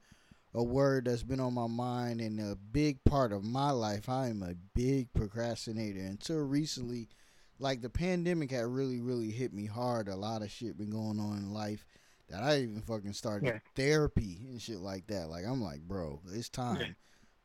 [0.54, 4.08] a word that's been on my mind and a big part of my life.
[4.10, 6.00] I am a big procrastinator.
[6.00, 7.08] Until recently,
[7.58, 10.08] like the pandemic had really, really hit me hard.
[10.08, 11.86] A lot of shit been going on in life
[12.28, 13.58] that I even fucking started Yeah.
[13.74, 15.30] therapy and shit like that.
[15.30, 16.80] Like I'm like, bro, it's time.
[16.80, 16.86] Yeah.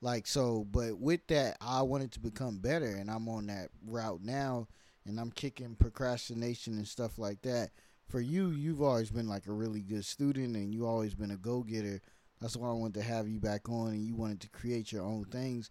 [0.01, 4.21] Like so, but with that, I wanted to become better, and I'm on that route
[4.21, 4.67] now,
[5.05, 7.71] and I'm kicking procrastination and stuff like that.
[8.07, 11.37] For you, you've always been like a really good student, and you always been a
[11.37, 12.01] go getter.
[12.39, 15.03] That's why I wanted to have you back on, and you wanted to create your
[15.03, 15.69] own things.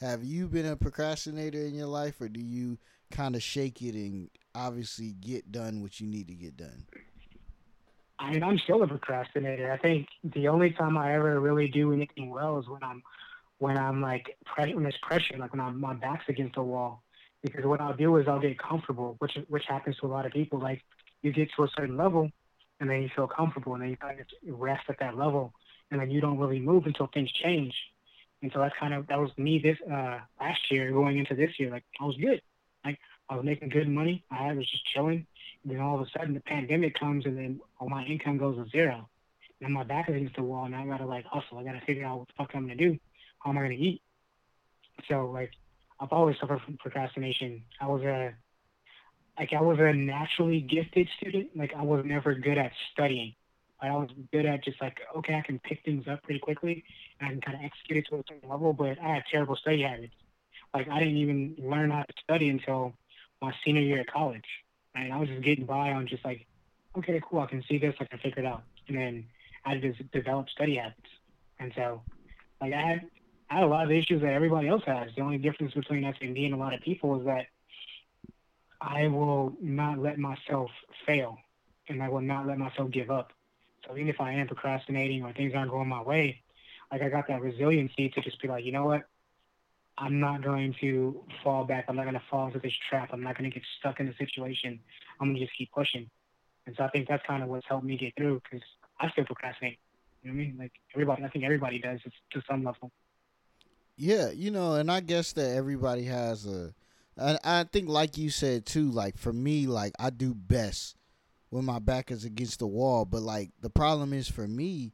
[0.00, 2.78] Have you been a procrastinator in your life, or do you
[3.10, 6.86] kind of shake it and obviously get done what you need to get done?
[8.18, 9.70] I mean, I'm still a procrastinator.
[9.70, 13.02] I think the only time I ever really do anything well is when I'm
[13.58, 17.02] when I'm like pre- when there's pressure, like when I'm my back's against the wall.
[17.42, 20.32] Because what I'll do is I'll get comfortable, which which happens to a lot of
[20.32, 20.58] people.
[20.58, 20.82] Like
[21.26, 22.30] you get to a certain level,
[22.80, 25.52] and then you feel comfortable, and then you kind of rest at that level,
[25.90, 27.74] and then you don't really move until things change.
[28.42, 31.58] And so that's kind of that was me this uh last year going into this
[31.58, 31.70] year.
[31.70, 32.40] Like I was good,
[32.84, 34.24] like I was making good money.
[34.30, 35.26] I was just chilling.
[35.62, 38.56] And then all of a sudden the pandemic comes, and then all my income goes
[38.56, 39.08] to zero.
[39.60, 41.58] And my back is against the wall, and I gotta like hustle.
[41.58, 42.98] I gotta figure out what the fuck I'm gonna do.
[43.38, 44.02] How am I gonna eat?
[45.08, 45.52] So like,
[45.98, 47.62] I've always suffered from procrastination.
[47.80, 48.34] I was a
[49.38, 51.56] like I was a naturally gifted student.
[51.56, 53.34] Like I was never good at studying.
[53.80, 56.84] I was good at just like okay, I can pick things up pretty quickly,
[57.20, 58.72] and I can kind of execute it to a certain level.
[58.72, 60.14] But I had terrible study habits.
[60.74, 62.94] Like I didn't even learn how to study until
[63.42, 64.44] my senior year at college.
[64.94, 66.46] And I was just getting by on just like,
[66.96, 69.26] okay, cool, I can see this, I can figure it out, and then
[69.64, 71.10] I just developed study habits.
[71.58, 72.02] And so,
[72.60, 73.10] like I had,
[73.50, 75.10] I had a lot of issues that everybody else has.
[75.14, 77.46] The only difference between us and me and a lot of people is that
[78.80, 80.70] I will not let myself
[81.06, 81.38] fail,
[81.88, 83.32] and I will not let myself give up.
[83.86, 86.42] So even if I am procrastinating or things aren't going my way,
[86.90, 89.02] like I got that resiliency to just be like, you know what,
[89.98, 91.86] I'm not going to fall back.
[91.88, 93.10] I'm not going to fall into this trap.
[93.12, 94.78] I'm not going to get stuck in the situation.
[95.20, 96.10] I'm going to just keep pushing.
[96.66, 98.66] And so I think that's kind of what's helped me get through because
[99.00, 99.78] I still procrastinate.
[100.22, 100.56] You know what I mean?
[100.58, 102.00] Like everybody, I think everybody does
[102.32, 102.90] to some level.
[103.96, 106.74] Yeah, you know, and I guess that everybody has a.
[107.18, 110.96] I, I think, like you said too, like for me, like I do best
[111.50, 113.04] when my back is against the wall.
[113.04, 114.92] But like the problem is for me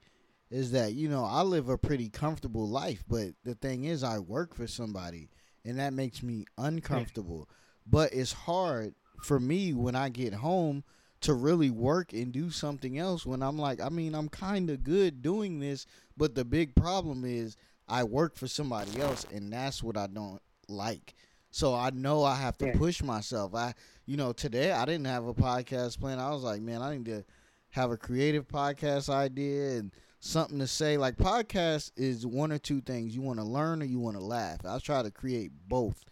[0.50, 4.18] is that you know I live a pretty comfortable life, but the thing is I
[4.18, 5.30] work for somebody,
[5.64, 7.48] and that makes me uncomfortable.
[7.86, 10.84] But it's hard for me when I get home
[11.22, 14.82] to really work and do something else when I'm like, I mean, I'm kind of
[14.82, 17.56] good doing this, but the big problem is
[17.88, 21.14] I work for somebody else, and that's what I don't like.
[21.52, 22.72] So I know I have to Yeah.
[22.76, 23.54] push myself.
[23.54, 23.74] I,
[24.06, 26.18] you know, today I didn't have a podcast plan.
[26.18, 27.24] I was like, man, I need to
[27.70, 30.96] have a creative podcast idea and something to say.
[30.96, 33.14] Like podcast is one or two things.
[33.14, 34.64] You want to learn or you want to laugh.
[34.64, 36.02] I try to create both.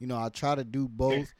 [0.00, 1.32] You know, I try to do both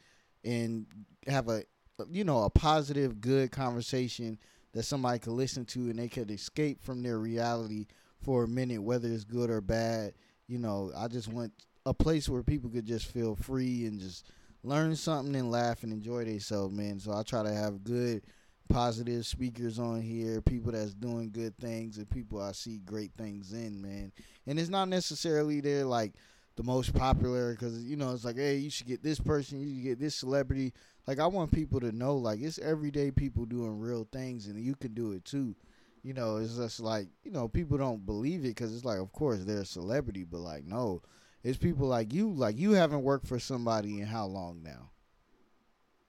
[0.45, 0.87] and
[1.27, 1.65] have a
[2.11, 4.39] you know a positive, good conversation
[4.73, 7.87] that somebody could listen to and they could escape from their reality
[8.23, 10.13] for a minute, whether it's good or bad.
[10.47, 11.53] You know, I just want
[11.89, 14.27] a place where people could just feel free and just
[14.63, 17.01] learn something and laugh and enjoy themselves, man.
[17.01, 18.23] So I try to have good,
[18.69, 23.55] positive speakers on here, people that's doing good things, and people I see great things
[23.55, 24.13] in, man.
[24.47, 26.13] And it's not necessarily they're like
[26.57, 29.75] the most popular because you know it's like, hey, you should get this person, you
[29.77, 30.75] should get this celebrity.
[31.07, 34.75] Like I want people to know, like it's everyday people doing real things, and you
[34.75, 35.55] can do it too.
[36.03, 39.11] You know, it's just like you know people don't believe it because it's like, of
[39.13, 41.01] course they're a celebrity, but like no,
[41.49, 42.31] it's people like you.
[42.31, 44.91] Like you haven't worked for somebody in how long now?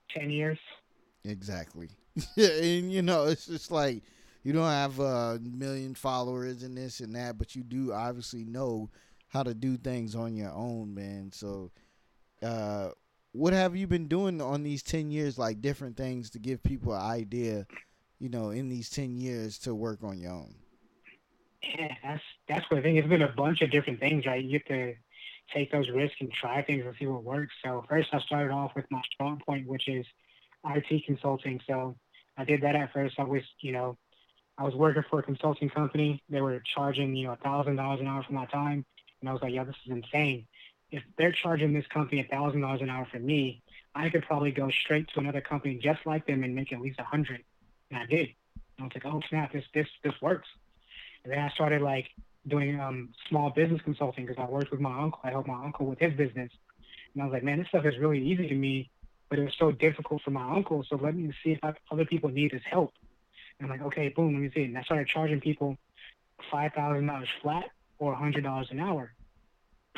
[0.10, 0.60] Ten years.
[1.23, 1.89] Exactly.
[2.38, 4.04] and you know, it's just like
[4.43, 8.89] you don't have a million followers and this and that, but you do obviously know
[9.30, 11.32] how to do things on your own, man.
[11.32, 11.71] So,
[12.41, 12.89] uh,
[13.32, 15.38] what have you been doing on these ten years?
[15.38, 17.65] Like different things to give people an idea,
[18.19, 20.56] you know, in these ten years to work on your own.
[21.63, 22.97] Yeah, that's that's what I think.
[22.97, 24.43] It's been a bunch of different things, right?
[24.43, 24.95] You get to
[25.53, 27.53] take those risks and try things and see what works.
[27.63, 30.05] So first, I started off with my strong point, which is
[30.65, 31.62] IT consulting.
[31.67, 31.95] So
[32.38, 33.19] I did that at first.
[33.19, 33.97] I was, you know,
[34.57, 36.21] I was working for a consulting company.
[36.29, 38.85] They were charging, you know, a thousand dollars an hour for my time,
[39.21, 40.47] and I was like, yeah, this is insane.
[40.91, 43.62] If they're charging this company a thousand dollars an hour for me,
[43.95, 46.99] I could probably go straight to another company just like them and make at least
[46.99, 47.43] a hundred.
[47.89, 48.29] And I did.
[48.79, 50.47] I was like, oh snap, this this this works.
[51.23, 52.09] And then I started like
[52.47, 55.19] doing um, small business consulting because I worked with my uncle.
[55.23, 56.52] I helped my uncle with his business.
[57.13, 58.89] And I was like, man, this stuff is really easy to me,
[59.30, 60.84] but it was so difficult for my uncle.
[60.88, 62.93] So let me see if other people need his help.
[63.60, 64.63] And I'm like, okay, boom, let me see.
[64.63, 65.78] And I started charging people
[66.52, 69.12] $5,000 flat or $100 an hour.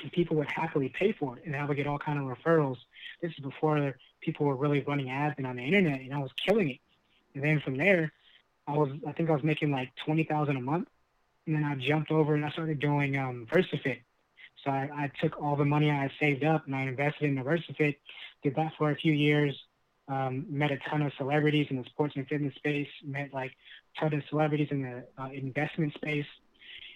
[0.02, 1.44] And people would happily pay for it.
[1.46, 2.78] And I would get all kind of referrals.
[3.22, 6.32] This is before people were really running ads and on the internet, and I was
[6.44, 6.80] killing it.
[7.36, 8.12] And then from there,
[8.68, 10.88] I was, I think I was making like 20000 a month.
[11.48, 14.02] And then I jumped over and I started doing um, VersaFit.
[14.64, 17.36] So I, I took all the money I had saved up and I invested in
[17.36, 17.96] the VersaFit,
[18.44, 19.56] did that for a few years,
[20.08, 23.52] um, met a ton of celebrities in the sports and fitness space, met like
[23.98, 26.26] a ton of celebrities in the uh, investment space.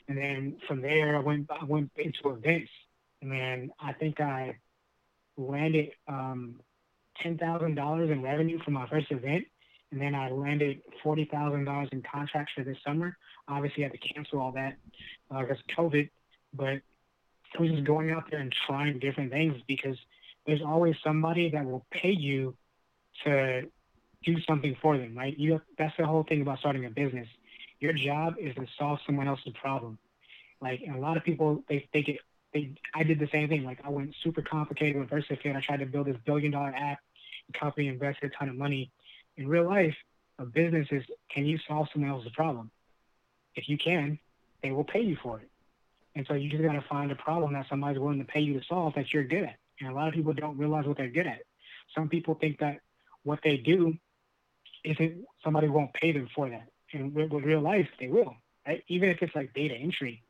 [0.07, 2.69] And then from there, I went, I went into events.
[3.21, 4.57] And then I think I
[5.37, 6.59] landed um,
[7.23, 9.45] $10,000 in revenue from my first event.
[9.91, 13.17] And then I landed $40,000 in contracts for this summer.
[13.47, 14.77] Obviously, I had to cancel all that
[15.29, 16.09] because uh, COVID.
[16.53, 16.81] But
[17.57, 19.97] I was just going out there and trying different things because
[20.45, 22.55] there's always somebody that will pay you
[23.23, 23.63] to
[24.23, 25.37] do something for them, right?
[25.37, 27.27] You that's the whole thing about starting a business.
[27.79, 29.97] Your job is to solve someone else's problem.
[30.61, 32.17] Like a lot of people they they get
[32.53, 33.63] they I did the same thing.
[33.63, 35.55] Like I went super complicated with VersaFit.
[35.55, 36.99] I tried to build this billion dollar app.
[37.51, 38.91] The company invested a ton of money.
[39.37, 39.95] In real life,
[40.39, 42.71] a business is can you solve someone else's problem?
[43.55, 44.19] If you can,
[44.63, 45.49] they will pay you for it.
[46.15, 48.57] And so you just got to find a problem that somebody's willing to pay you
[48.59, 49.57] to solve that you're good at.
[49.79, 51.41] And a lot of people don't realize what they're good at.
[51.93, 52.79] Some people think that
[53.23, 53.93] what they do
[54.85, 56.69] isn't somebody won't pay them for that.
[56.93, 58.83] And with, real life, they will, right?
[58.87, 60.23] Even if it's like data entry,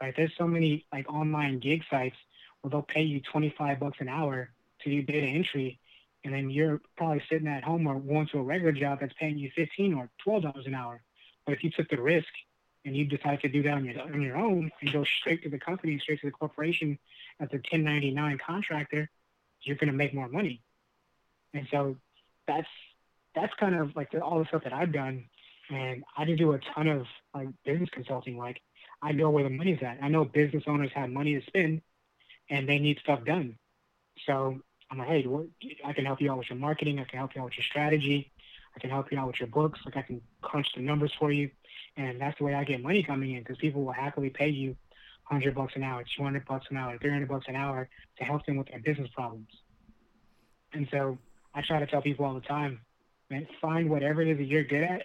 [0.00, 0.14] right?
[0.16, 2.16] There's so many like online gig sites
[2.60, 4.50] where they'll pay you 25 bucks an hour
[4.82, 5.78] to do data entry.
[6.26, 9.38] And then you're probably sitting at home or going to a regular job that's paying
[9.38, 11.00] you 15 or $12 an hour.
[11.46, 12.26] But if you took the risk
[12.84, 15.50] and you decide to do that on your on your own and go straight to
[15.50, 16.98] the company, straight to the corporation
[17.38, 19.08] as a 1099 contractor,
[19.62, 20.60] you're going to make more money.
[21.54, 21.96] And so
[22.48, 22.66] that's
[23.36, 25.26] that's kind of like the, all the stuff that I've done.
[25.70, 28.36] And I did do a ton of like business consulting.
[28.36, 28.60] Like
[29.00, 29.98] I know where the money's at.
[30.02, 31.82] I know business owners have money to spend,
[32.50, 33.58] and they need stuff done.
[34.26, 34.60] So
[34.90, 35.26] I'm like, hey,
[35.84, 37.00] I can help you out with your marketing.
[37.00, 38.30] I can help you out with your strategy.
[38.76, 39.80] I can help you out with your books.
[39.84, 41.50] Like I can crunch the numbers for you.
[41.96, 44.76] And that's the way I get money coming in because people will happily pay you
[45.28, 48.56] 100 bucks an hour, 200 bucks an hour, 300 bucks an hour to help them
[48.56, 49.48] with their business problems.
[50.72, 51.18] And so
[51.54, 52.80] I try to tell people all the time,
[53.30, 55.04] man, find whatever it is that you're good at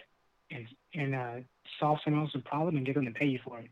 [0.50, 1.34] and, and uh,
[1.80, 3.70] solve someone else's problem and get them to pay you for it.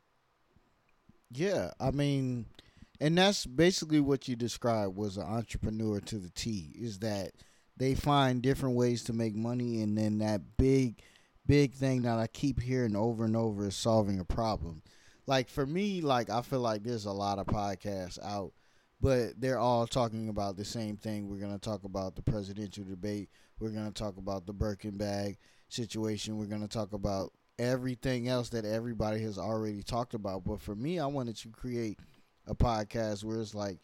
[1.30, 2.46] Yeah, I mean,
[3.00, 6.72] and that's basically what you described was an entrepreneur to the T.
[6.78, 7.32] Is that
[7.76, 11.02] they find different ways to make money, and then that big
[11.46, 14.82] big thing that I keep hearing over and over is solving a problem.
[15.26, 18.52] Like for me, like I feel like there's a lot of podcasts out,
[19.00, 21.28] but they're all talking about the same thing.
[21.28, 23.30] We're gonna talk about the presidential debate.
[23.58, 26.36] We're gonna talk about the Birkin bag situation.
[26.36, 30.44] We're gonna talk about everything else that everybody has already talked about.
[30.44, 31.98] But for me, I wanted to create
[32.50, 33.78] a podcast where it's like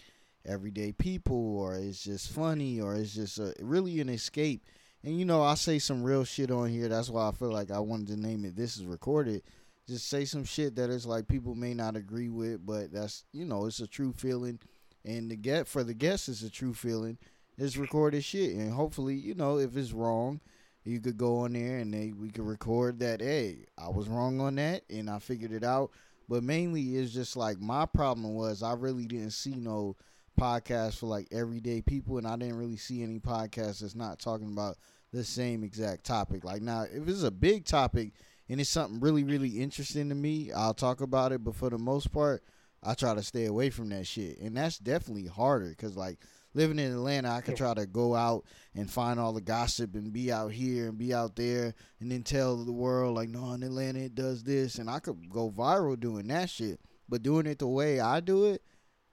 [0.45, 4.63] everyday people, or it's just funny, or it's just a, really an escape
[5.07, 6.89] and you know, I say some real shit on here.
[6.89, 8.57] That's why I feel like I wanted to name it.
[8.57, 9.43] This is recorded.
[9.87, 13.45] Just say some shit that is like people may not agree with, but that's you
[13.45, 14.59] know, it's a true feeling.
[15.05, 17.19] And the get for the guests, it's a true feeling.
[17.57, 20.41] It's recorded shit, and hopefully, you know, if it's wrong,
[20.83, 23.21] you could go on there and they we could record that.
[23.21, 25.93] Hey, I was wrong on that, and I figured it out.
[26.29, 29.97] But mainly, it's just like my problem was I really didn't see no
[30.39, 34.53] podcast for like everyday people, and I didn't really see any podcast that's not talking
[34.53, 34.77] about
[35.13, 36.45] the same exact topic.
[36.45, 38.13] Like now, if it's a big topic
[38.49, 41.43] and it's something really, really interesting to me, I'll talk about it.
[41.45, 42.43] But for the most part,
[42.83, 46.19] I try to stay away from that shit, and that's definitely harder because like
[46.57, 48.45] living in Atlanta, I could try to go out
[48.75, 52.23] and find all the gossip and be out here and be out there and then
[52.23, 56.01] tell the world like, no, in Atlanta it does this, and I could go viral
[56.01, 56.81] doing that shit.
[57.09, 58.63] But doing it the way I do it,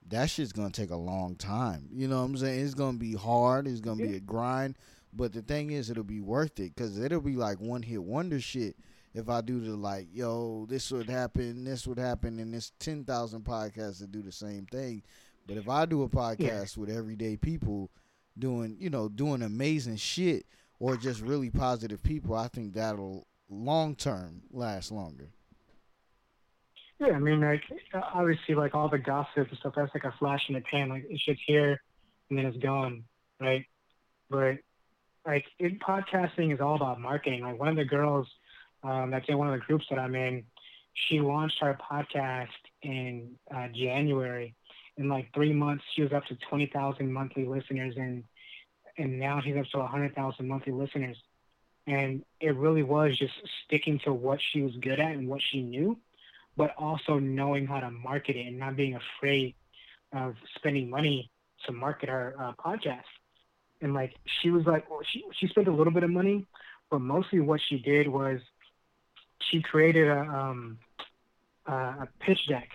[0.08, 1.89] that shit's gonna take a long time.
[1.91, 2.64] You know what I'm saying?
[2.64, 3.68] It's gonna be hard.
[3.68, 4.78] It's gonna be a grind.
[5.12, 8.39] But the thing is, it'll be worth it because it'll be like one hit wonder
[8.39, 8.78] shit.
[9.14, 13.04] If I do the like, yo, this would happen, this would happen, and this ten
[13.04, 15.04] thousand podcasts that do the same thing.
[15.48, 16.39] But if I do a podcast
[16.78, 16.82] yeah.
[16.82, 17.89] with everyday people
[18.38, 20.46] doing, you know, doing amazing shit
[20.80, 25.30] or just really positive people, I think that'll long term last longer.
[27.00, 27.64] Yeah, I mean, like
[28.14, 30.89] obviously, like all the gossip and stuff, that's like a flash in the pan.
[30.89, 31.82] Like it's just here,
[32.30, 33.04] and then it's gone,
[33.41, 33.66] right?
[34.34, 34.58] but
[35.26, 37.44] like it, podcasting is all about marketing.
[37.44, 38.28] Like one of the girls
[38.84, 40.44] um, that's in one of the groups that I'm in,
[41.08, 42.48] she launched her podcast
[42.82, 44.56] in uh, January.
[44.98, 48.24] In like three months, she was up to twenty thousand monthly listeners, and
[48.98, 51.18] and now she's up to hundred thousand monthly listeners.
[51.88, 53.34] And it really was just
[53.66, 55.98] sticking to what she was good at and what she knew,
[56.56, 59.56] but also knowing how to market it and not being afraid
[60.14, 61.30] of spending money
[61.66, 63.04] to market her uh, podcast.
[63.82, 66.46] And like she was like, well, she she spent a little bit of money,
[66.89, 68.39] but mostly what she did was
[69.50, 70.78] she created a um,
[71.66, 72.70] a pitch deck,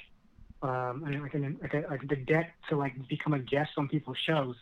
[0.62, 3.88] um, and like, an, like, a, like the deck to like become a guest on
[3.88, 4.56] people's shows.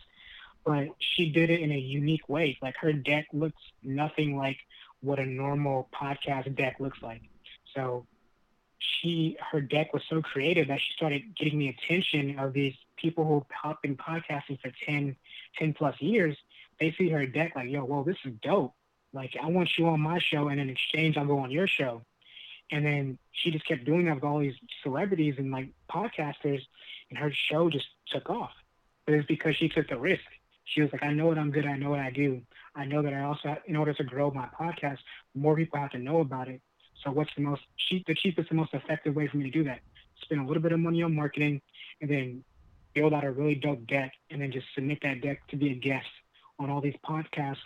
[0.65, 2.57] But she did it in a unique way.
[2.61, 4.57] Like her deck looks nothing like
[5.01, 7.21] what a normal podcast deck looks like.
[7.73, 8.05] So
[8.79, 13.25] she her deck was so creative that she started getting the attention of these people
[13.25, 15.15] who have been podcasting for 10,
[15.57, 16.35] 10 plus years.
[16.79, 18.73] They see her deck like, yo, well, this is dope.
[19.13, 22.03] Like, I want you on my show, and in exchange, I'll go on your show.
[22.71, 26.61] And then she just kept doing that with all these celebrities and like podcasters,
[27.09, 28.51] and her show just took off.
[29.05, 30.23] But it's because she took the risk.
[30.65, 31.71] She was like, I know what I'm good at.
[31.71, 32.41] I know what I do.
[32.75, 34.97] I know that I also, in order to grow my podcast,
[35.33, 36.61] more people have to know about it.
[37.03, 39.63] So what's the most cheap, the cheapest and most effective way for me to do
[39.63, 39.79] that?
[40.21, 41.61] Spend a little bit of money on marketing
[42.01, 42.43] and then
[42.93, 45.75] build out a really dope deck and then just submit that deck to be a
[45.75, 46.07] guest
[46.59, 47.57] on all these podcasts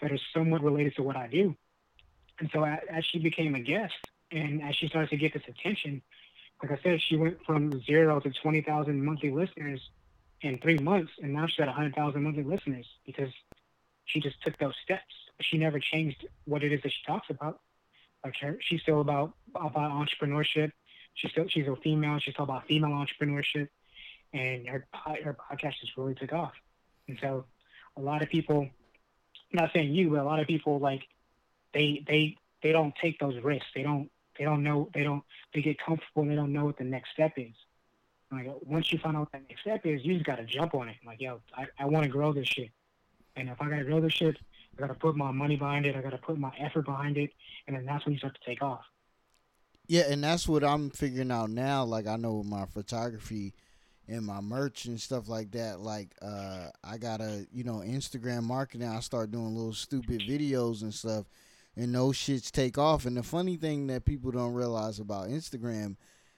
[0.00, 1.56] that are somewhat related to what I do.
[2.38, 3.94] And so as she became a guest
[4.34, 6.02] and as she started to get this attention,
[6.62, 9.80] like I said, she went from zero to 20,000 monthly listeners
[10.40, 11.12] in three months.
[11.22, 13.30] And now she's at 100,000 monthly listeners because
[14.06, 15.02] she just took those steps.
[15.40, 17.60] She never changed what it is that she talks about.
[18.24, 20.72] Like her, she's still about about entrepreneurship.
[21.14, 22.18] She's still she's a female.
[22.18, 23.68] She's still about female entrepreneurship,
[24.32, 24.86] and her
[25.22, 26.52] her podcast just really took off.
[27.06, 27.44] And so,
[27.98, 28.70] a lot of people,
[29.52, 31.02] not saying you, but a lot of people like
[31.74, 33.66] they they they don't take those risks.
[33.74, 35.22] They don't they don't know they don't
[35.54, 37.54] they get comfortable and they don't know what the next step is.
[38.32, 40.88] Like once you find out what the next step is, you just gotta jump on
[40.88, 40.96] it.
[41.06, 42.70] Like yo, I, I want to grow this shit,
[43.36, 44.36] and if I gotta grow this shit,
[44.76, 45.96] I got to put my money behind it.
[45.96, 47.30] I got to put my effort behind it,
[47.66, 48.84] and then that's when you start to take off.
[49.86, 51.84] Yeah, and that's what I'm figuring out now.
[51.84, 53.52] Like I know with my photography
[54.08, 55.80] and my merch and stuff like that.
[55.80, 58.88] Like uh, I gotta, you know, Instagram marketing.
[58.88, 61.26] I start doing little stupid videos and stuff,
[61.76, 63.06] and those shits take off.
[63.06, 65.96] And the funny thing that people don't realize about Instagram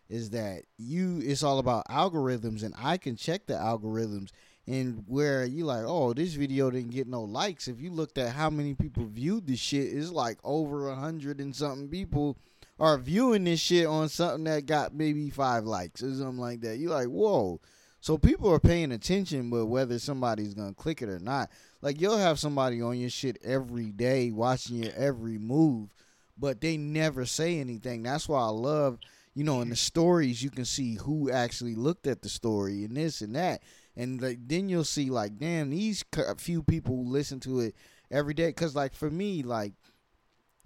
[0.08, 4.30] is that you it's all about algorithms, and I can check the algorithms
[4.66, 7.68] and where you like, oh, this video didn't get no likes.
[7.68, 11.40] If you looked at how many people viewed this shit, it's like over a hundred
[11.40, 12.36] and something people
[12.78, 16.78] are viewing this shit on something that got maybe five likes or something like that.
[16.78, 17.60] You're like, whoa.
[18.00, 21.50] So people are paying attention, but whether somebody's gonna click it or not,
[21.86, 25.94] like you'll have somebody on your shit every day watching your every move,
[26.36, 28.02] but they never say anything.
[28.02, 28.98] That's why I love,
[29.34, 32.96] you know, in the stories you can see who actually looked at the story and
[32.96, 33.62] this and that
[33.96, 36.04] and like, then you'll see like, damn, these
[36.38, 37.76] few people listen to it
[38.10, 38.52] every day.
[38.52, 39.74] Cause like for me, like,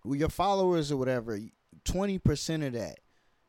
[0.06, 1.38] your followers or whatever,
[1.84, 2.98] twenty percent of that,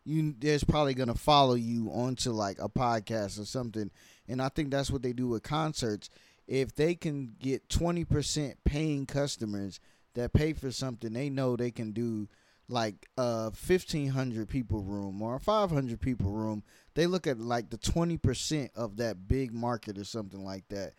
[0.03, 3.89] you there's probably gonna follow you onto like a podcast or something.
[4.27, 6.09] And I think that's what they do with concerts.
[6.51, 9.79] If they can get twenty percent paying customers
[10.15, 12.27] that pay for something, they know they can do
[12.67, 16.63] like a 1500 people room or a 500 people room.
[16.93, 20.93] They look at like the 20% of that big market or something like that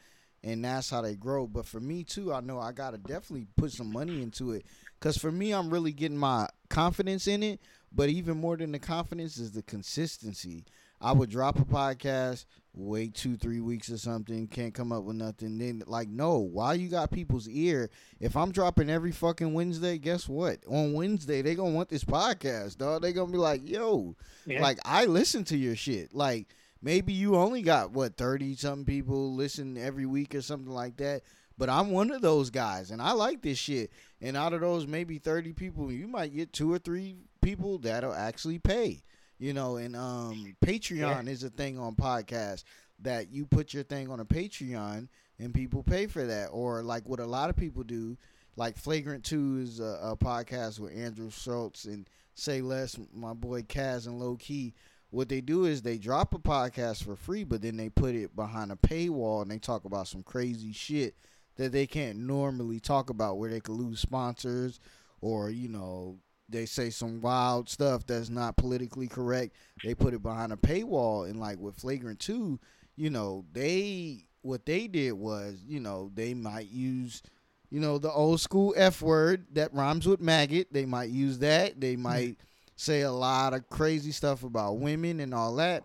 [0.44, 1.46] and that's how they grow.
[1.46, 4.64] But for me too i know i gotta definitely put some money into it
[4.98, 7.60] because for me i'm really getting my confidence in it.
[7.94, 10.64] But even more than the confidence is the consistency.
[11.00, 15.16] I would drop a podcast wait two three weeks or something can't come up with
[15.16, 17.90] nothing then like no why you got people's ear?
[18.18, 20.60] If i'm dropping every fucking wednesday guess what?
[20.66, 24.16] On wednesday they gonna want this podcast dog they gonna be like yo
[24.46, 24.62] yeah.
[24.62, 26.14] like i listen to your shit.
[26.14, 26.48] Like
[26.80, 31.22] maybe you only got what 30 something people listen every week or something like that
[31.58, 33.90] but i'm one of those guys and i like this shit.
[34.22, 38.14] And out of those maybe 30 people you might get two or three people that'll
[38.14, 39.02] actually pay
[39.38, 41.30] you know, and um, Patreon yeah.
[41.30, 42.64] is a thing on podcasts
[43.00, 45.08] that you put your thing on a Patreon
[45.38, 48.16] and people pay for that, or like what a lot of people do,
[48.56, 53.62] like Flagrant Two is a, a podcast with Andrew Schulz and Say Less, my boy
[53.62, 54.74] Kaz and Low Key.
[55.10, 58.34] What they do is they drop a podcast for free, but then they put it
[58.34, 61.14] behind a paywall and they talk about some crazy shit
[61.56, 64.80] that they can't normally talk about, where they could lose sponsors
[65.20, 66.16] or you know
[66.52, 69.56] they say some wild stuff that's not politically correct.
[69.82, 72.60] They put it behind a paywall, and like with Flagrant Two,
[72.96, 77.22] you know, they what they did was, you know, they might use,
[77.70, 80.72] you know, the old school F word that rhymes with maggot.
[80.72, 81.80] They might use that.
[81.80, 82.02] They mm-hmm.
[82.02, 82.36] might
[82.76, 85.84] say a lot of crazy stuff about women and all that.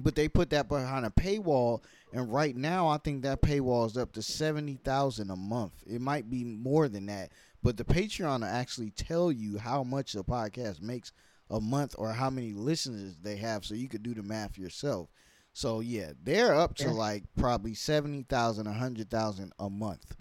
[0.00, 1.82] But they put that behind a paywall,
[2.12, 5.72] and right now I think that paywall is up to seventy thousand a month.
[5.86, 7.30] It might be more than that,
[7.64, 11.12] but the Patreon will actually tell you how much the podcast makes
[11.50, 15.08] a month or how many listeners they have, so you could do the math yourself.
[15.54, 20.14] So yeah, they're up to like probably seventy thousand, a hundred thousand a month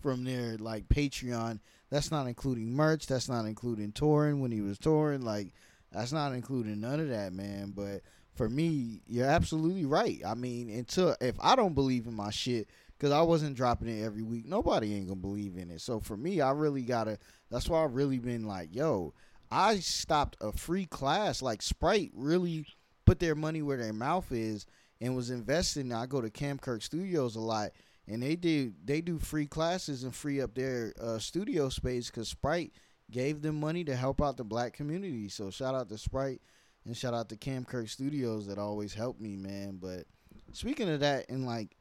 [0.00, 1.60] from their like Patreon.
[1.88, 3.06] That's not including merch.
[3.06, 5.22] That's not including touring when he was touring.
[5.22, 5.52] Like
[5.92, 7.72] that's not including none of that, man.
[7.76, 8.02] But
[8.34, 10.20] for me, you're absolutely right.
[10.26, 12.68] I mean, until if I don't believe in my shit,
[12.98, 15.80] because I wasn't dropping it every week, nobody ain't gonna believe in it.
[15.80, 17.18] So for me, I really gotta.
[17.50, 19.14] That's why I've really been like, yo,
[19.50, 21.40] I stopped a free class.
[21.42, 22.66] Like Sprite really
[23.06, 24.66] put their money where their mouth is
[25.00, 25.92] and was investing.
[25.92, 27.70] I go to Cam Kirk Studios a lot,
[28.06, 32.28] and they do they do free classes and free up their uh, studio space because
[32.28, 32.72] Sprite
[33.10, 35.28] gave them money to help out the black community.
[35.28, 36.42] So shout out to Sprite
[36.84, 39.78] and shout out to Cam Kirk Studios that always helped me, man.
[39.80, 40.04] But
[40.52, 41.77] speaking of that and like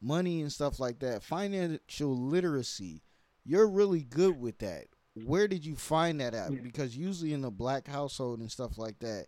[0.00, 3.02] money and stuff like that, financial literacy,
[3.44, 4.86] you're really good with that.
[5.26, 6.62] Where did you find that at?
[6.62, 9.26] Because usually in the black household and stuff like that,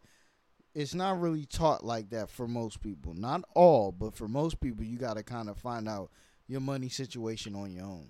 [0.75, 3.15] it's not really taught like that for most people.
[3.15, 6.11] Not all, but for most people, you got to kind of find out
[6.47, 8.09] your money situation on your own.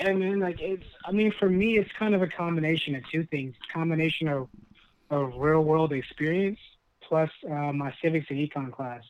[0.00, 0.40] Yeah, man.
[0.40, 0.86] Like it's.
[1.04, 3.54] I mean, for me, it's kind of a combination of two things.
[3.72, 4.48] Combination of
[5.10, 6.58] of real world experience
[7.02, 9.02] plus uh, my civics and econ class.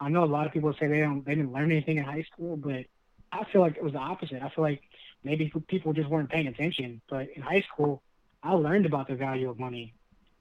[0.00, 2.24] I know a lot of people say they don't they didn't learn anything in high
[2.32, 2.86] school, but
[3.32, 4.42] I feel like it was the opposite.
[4.42, 4.82] I feel like
[5.22, 7.00] maybe people just weren't paying attention.
[7.08, 8.02] But in high school,
[8.42, 9.94] I learned about the value of money.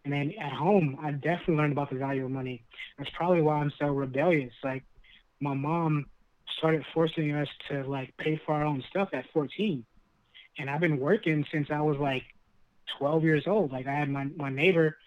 [0.05, 2.63] And then at home, I definitely learned about the value of money.
[2.97, 4.53] That's probably why I'm so rebellious.
[4.63, 4.83] Like,
[5.41, 6.05] my mom
[6.57, 9.85] started forcing us to like pay for our own stuff at 14,
[10.57, 12.23] and I've been working since I was like
[12.97, 13.71] 12 years old.
[13.71, 14.97] Like, I had my my neighbor.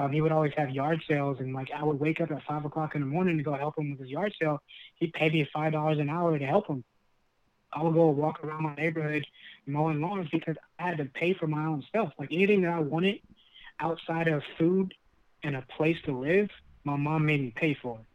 [0.00, 2.64] Um, he would always have yard sales, and like I would wake up at five
[2.64, 4.62] o'clock in the morning to go help him with his yard sale.
[4.96, 6.82] He'd pay me five dollars an hour to help him.
[7.72, 9.26] I would go walk around my neighborhood
[9.66, 12.12] mowing lawns because I had to pay for my own stuff.
[12.18, 13.20] Like anything that I wanted
[13.78, 14.94] outside of food
[15.44, 16.48] and a place to live,
[16.84, 18.06] my mom made me pay for it.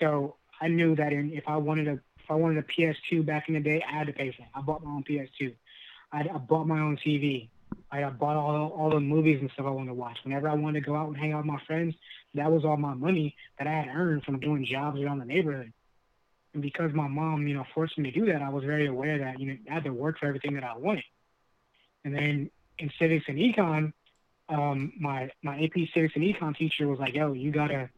[0.00, 3.44] So I knew that in, if I wanted a if I wanted a PS2 back
[3.48, 4.48] in the day, I had to pay for it.
[4.52, 5.54] I bought my own PS2.
[6.12, 7.48] I, I bought my own TV.
[7.90, 10.18] I, bought all all the movies and stuff I wanted to watch.
[10.22, 11.94] Whenever I wanted to go out and hang out with my friends,
[12.34, 15.72] that was all my money that I had earned from doing jobs around the neighborhood.
[16.54, 19.18] And because my mom, you know, forced me to do that, I was very aware
[19.18, 21.04] that you know I had to work for everything that I wanted.
[22.04, 23.92] And then in civics and econ,
[24.48, 27.90] um, my my AP civics and econ teacher was like, "Yo, you gotta,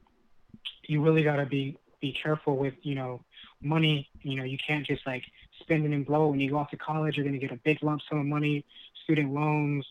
[0.87, 3.23] you really gotta be be careful with you know
[3.62, 4.09] money.
[4.23, 5.25] You know, you can't just like
[5.61, 6.29] spend it and blow.
[6.29, 8.64] When you go off to college, you're gonna get a big lump sum of money,
[9.03, 9.86] student loans,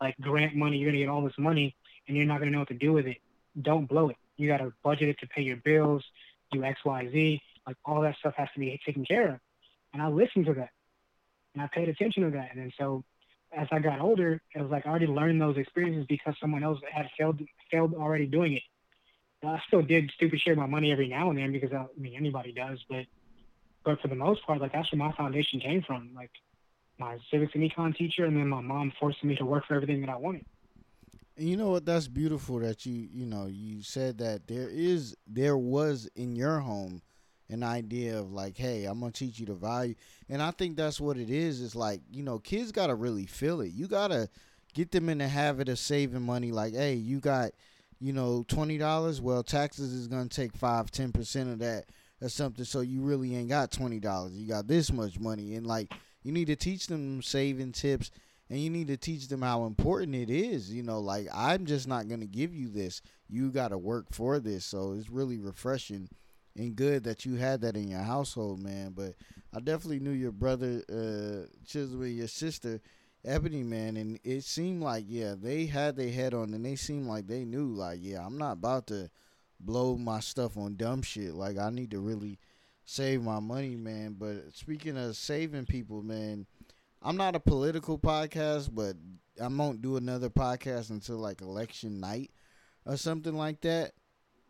[0.00, 0.78] like grant money.
[0.78, 1.74] You're gonna get all this money,
[2.06, 3.18] and you're not gonna know what to do with it.
[3.60, 4.16] Don't blow it.
[4.36, 6.04] You gotta budget it to pay your bills,
[6.52, 7.42] do X, Y, Z.
[7.66, 9.40] Like all that stuff has to be taken care of.
[9.92, 10.70] And I listened to that,
[11.54, 12.50] and I paid attention to that.
[12.52, 13.04] And then so
[13.56, 16.80] as I got older, it was like I already learned those experiences because someone else
[16.90, 17.40] had failed
[17.70, 18.62] failed already doing it.
[19.46, 21.86] I still did stupid shit with my money every now and then because I, I
[21.98, 23.06] mean anybody does, but
[23.84, 26.10] but for the most part, like that's where my foundation came from.
[26.14, 26.30] Like
[26.98, 30.00] my civics and econ teacher, and then my mom forcing me to work for everything
[30.02, 30.44] that I wanted.
[31.36, 31.84] And you know what?
[31.84, 36.60] That's beautiful that you you know you said that there is there was in your
[36.60, 37.02] home
[37.50, 39.94] an idea of like, hey, I'm gonna teach you the value,
[40.28, 41.62] and I think that's what it is.
[41.62, 43.72] It's like you know, kids gotta really feel it.
[43.72, 44.28] You gotta
[44.74, 46.52] get them in the habit of saving money.
[46.52, 47.50] Like, hey, you got
[48.00, 49.20] you know twenty dollars.
[49.20, 51.86] Well, taxes is gonna take five, ten percent of that
[52.20, 52.64] or something.
[52.64, 54.32] So you really ain't got twenty dollars.
[54.32, 55.92] You got this much money, and like
[56.24, 58.10] you need to teach them saving tips
[58.50, 60.72] and you need to teach them how important it is.
[60.72, 63.00] You know, like I'm just not gonna give you this.
[63.28, 64.64] You got to work for this.
[64.64, 66.08] So it's really refreshing
[66.56, 68.92] and good that you had that in your household, man.
[68.92, 69.14] But
[69.54, 72.80] I definitely knew your brother uh, Chisel your sister
[73.24, 77.06] Ebony, man, and it seemed like yeah they had their head on, and they seemed
[77.06, 79.10] like they knew like yeah I'm not about to
[79.60, 81.34] blow my stuff on dumb shit.
[81.34, 82.38] Like I need to really
[82.84, 84.16] save my money, man.
[84.18, 86.46] But speaking of saving people, man.
[87.06, 88.96] I'm not a political podcast, but
[89.40, 92.30] I won't do another podcast until like election night
[92.86, 93.92] or something like that.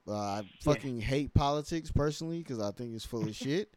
[0.06, 3.74] Uh, I fucking hate politics personally because I think it's full of shit,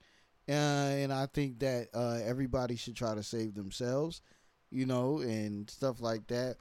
[0.48, 4.22] uh, and I think that uh, everybody should try to save themselves,
[4.70, 6.58] you know, and stuff like that.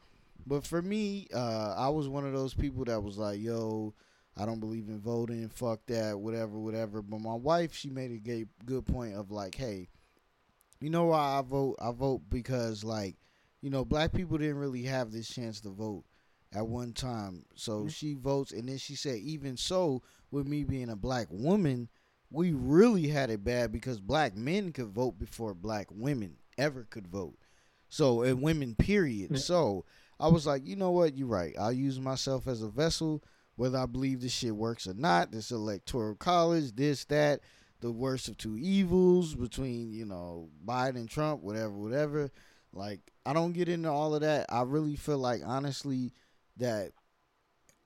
[0.46, 3.92] But for me, uh, I was one of those people that was like, "Yo,
[4.36, 5.48] I don't believe in voting.
[5.48, 6.18] Fuck that.
[6.18, 7.00] Whatever, whatever.
[7.02, 9.88] But my wife, she made a good point of like, hey,
[10.80, 11.76] you know why I vote?
[11.80, 13.16] I vote because like,
[13.62, 16.04] you know, black people didn't really have this chance to vote
[16.52, 17.44] at one time.
[17.54, 17.90] So Mhm.
[17.90, 21.88] she votes, and then she said, even so, with me being a black woman,
[22.30, 27.06] we really had it bad because black men could vote before black women ever could
[27.06, 27.38] vote.
[27.88, 29.30] So and women, period.
[29.32, 29.38] Yeah.
[29.38, 29.84] So
[30.20, 31.54] I was like, you know what, you're right.
[31.58, 33.22] I'll use myself as a vessel,
[33.56, 35.32] whether I believe this shit works or not.
[35.32, 37.40] This electoral college, this, that,
[37.80, 42.30] the worst of two evils between, you know, Biden and Trump, whatever, whatever.
[42.72, 44.46] Like, I don't get into all of that.
[44.48, 46.12] I really feel like honestly
[46.58, 46.92] that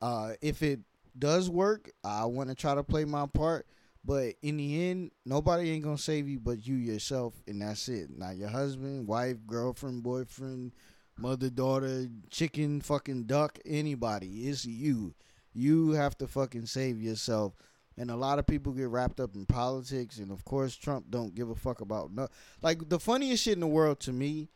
[0.02, 0.80] uh if it
[1.18, 3.66] does work, I want to try to play my part.
[4.04, 8.10] But in the end, nobody ain't gonna save you but you yourself, and that's it.
[8.16, 10.72] Not your husband, wife, girlfriend, boyfriend,
[11.18, 14.48] mother, daughter, chicken, fucking duck, anybody.
[14.48, 15.14] It's you.
[15.52, 17.54] You have to fucking save yourself.
[17.96, 21.34] And a lot of people get wrapped up in politics, and of course, Trump don't
[21.34, 22.28] give a fuck about no.
[22.62, 24.48] Like the funniest shit in the world to me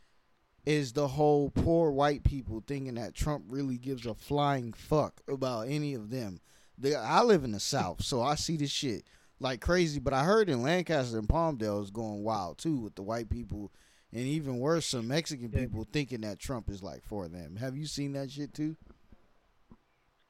[0.65, 5.69] is the whole poor white people thinking that Trump really gives a flying fuck about
[5.69, 6.41] any of them.
[6.79, 9.05] They, I live in the South, so I see this shit
[9.41, 10.01] like crazy.
[10.01, 13.73] But I heard in Lancaster and Palmdale is going wild too with the white people,
[14.13, 17.57] and even worse, some Mexican people thinking that Trump is like for them.
[17.57, 18.77] Have you seen that shit too?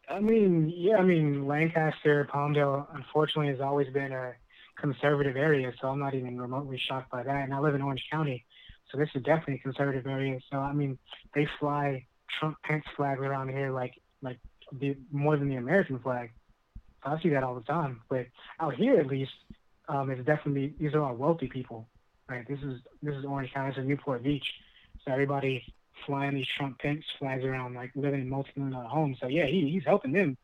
[0.09, 4.33] I mean, yeah, I mean, Lancaster, Palmdale, unfortunately, has always been a
[4.79, 7.45] conservative area, so I'm not even remotely shocked by that.
[7.45, 8.45] And I live in Orange County,
[8.91, 10.39] so this is definitely a conservative area.
[10.51, 10.99] So I mean,
[11.35, 12.07] they fly
[12.39, 14.39] Trump Pence flags around here like like
[14.73, 16.33] the, more than the American flag.
[17.03, 18.01] So I see that all the time.
[18.09, 18.27] But
[18.61, 19.33] out here, at least,
[19.89, 21.89] um, it's definitely these are all wealthy people,
[22.29, 22.47] right?
[22.47, 24.47] This is this is Orange County, this is Newport Beach,
[25.05, 25.65] so everybody
[26.07, 29.19] flying these Trump Pence flags around, like living in dollar homes.
[29.21, 30.37] So yeah, he, he's helping them.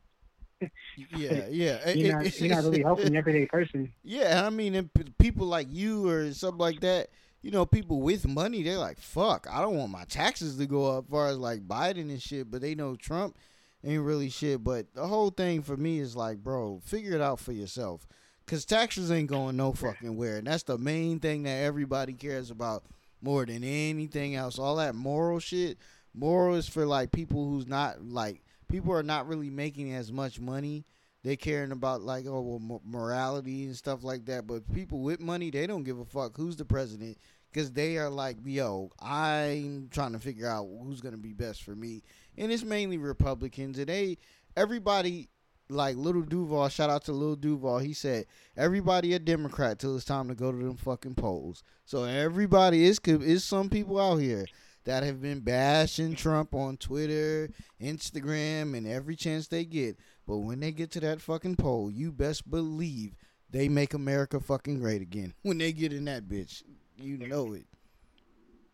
[1.16, 1.90] Yeah, yeah.
[1.90, 3.90] You're not, you're not really helping the everyday person.
[4.05, 7.09] Yeah, I mean, and p- people like you or something like that,
[7.40, 10.98] you know, people with money, they're like, fuck, I don't want my taxes to go
[10.98, 13.38] up, as far as like Biden and shit, but they know Trump
[13.82, 14.62] ain't really shit.
[14.62, 18.07] But the whole thing for me is like, bro, figure it out for yourself.
[18.44, 20.36] Because taxes ain't going no fucking where.
[20.36, 22.84] And that's the main thing that everybody cares about
[23.23, 24.59] more than anything else.
[24.59, 25.79] All that moral shit,
[26.14, 30.41] moral is for like people who's not like, people are not really making as much
[30.41, 30.85] money.
[31.23, 34.47] They caring about like oh well mo- morality and stuff like that.
[34.47, 37.18] But people with money they don't give a fuck who's the president
[37.53, 41.75] because they are like yo i'm trying to figure out who's to be best for
[41.77, 42.03] me.
[42.39, 44.16] And it's mainly republicans and they
[44.57, 45.29] everybody
[45.71, 50.05] like Lil Duval shout out to Lil Duval he said everybody a democrat till it's
[50.05, 54.47] time to go to them fucking polls so everybody is is some people out here
[54.85, 57.51] that have been bashing trump on twitter
[57.81, 59.97] instagram and every chance they get
[60.31, 63.16] but when they get to that fucking poll, you best believe
[63.51, 65.35] they make America fucking great again.
[65.43, 66.62] When they get in that bitch,
[66.97, 67.66] you know it.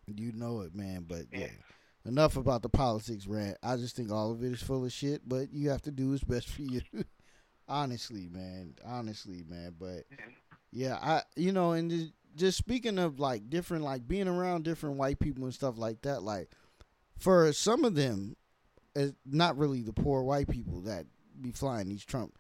[0.07, 1.07] You know it, man.
[1.09, 1.49] But yeah,
[2.07, 3.59] enough about the politics rant.
[3.63, 5.29] I just think all of it is full of shit.
[5.29, 6.81] But you have to do what's best for you.
[7.69, 8.75] Honestly, man.
[8.85, 9.75] Honestly, man.
[9.79, 10.05] But
[10.73, 14.97] yeah, I you know, and just, just speaking of like different, like being around different
[14.97, 16.23] white people and stuff like that.
[16.23, 16.51] Like
[17.19, 18.37] for some of them,
[18.95, 21.07] it's not really the poor white people that
[21.41, 22.39] be flying these Trump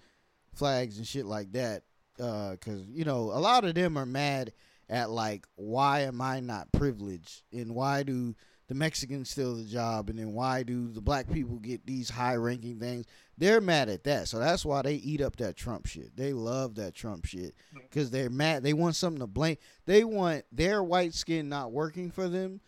[0.55, 1.83] flags and shit like that.
[2.19, 4.53] Uh, because, you know, a lot of them are mad
[4.89, 7.43] at, like, why am I not privileged?
[7.53, 8.35] And why do
[8.69, 10.11] the Mexicans steal the job?
[10.11, 13.07] And then why do the black people get these high ranking things?
[13.39, 14.29] They're mad at that.
[14.29, 16.17] So that's why they eat up that Trump shit.
[16.17, 17.55] They love that Trump shit.
[17.75, 18.63] Because they're mad.
[18.63, 19.57] They want something to blame.
[19.85, 22.61] They want their white skin not working for them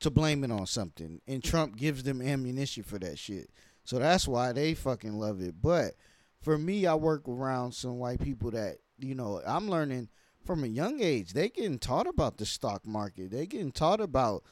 [0.00, 1.20] to blame it on something.
[1.26, 3.50] And Trump gives them ammunition for that shit.
[3.84, 5.56] So that's why they fucking love it.
[5.60, 5.94] But
[6.40, 10.08] for me, I work around some white people that, you know, I'm learning
[10.44, 11.32] from a young age.
[11.32, 13.30] They getting taught about the stock market.
[13.30, 14.42] They getting taught about,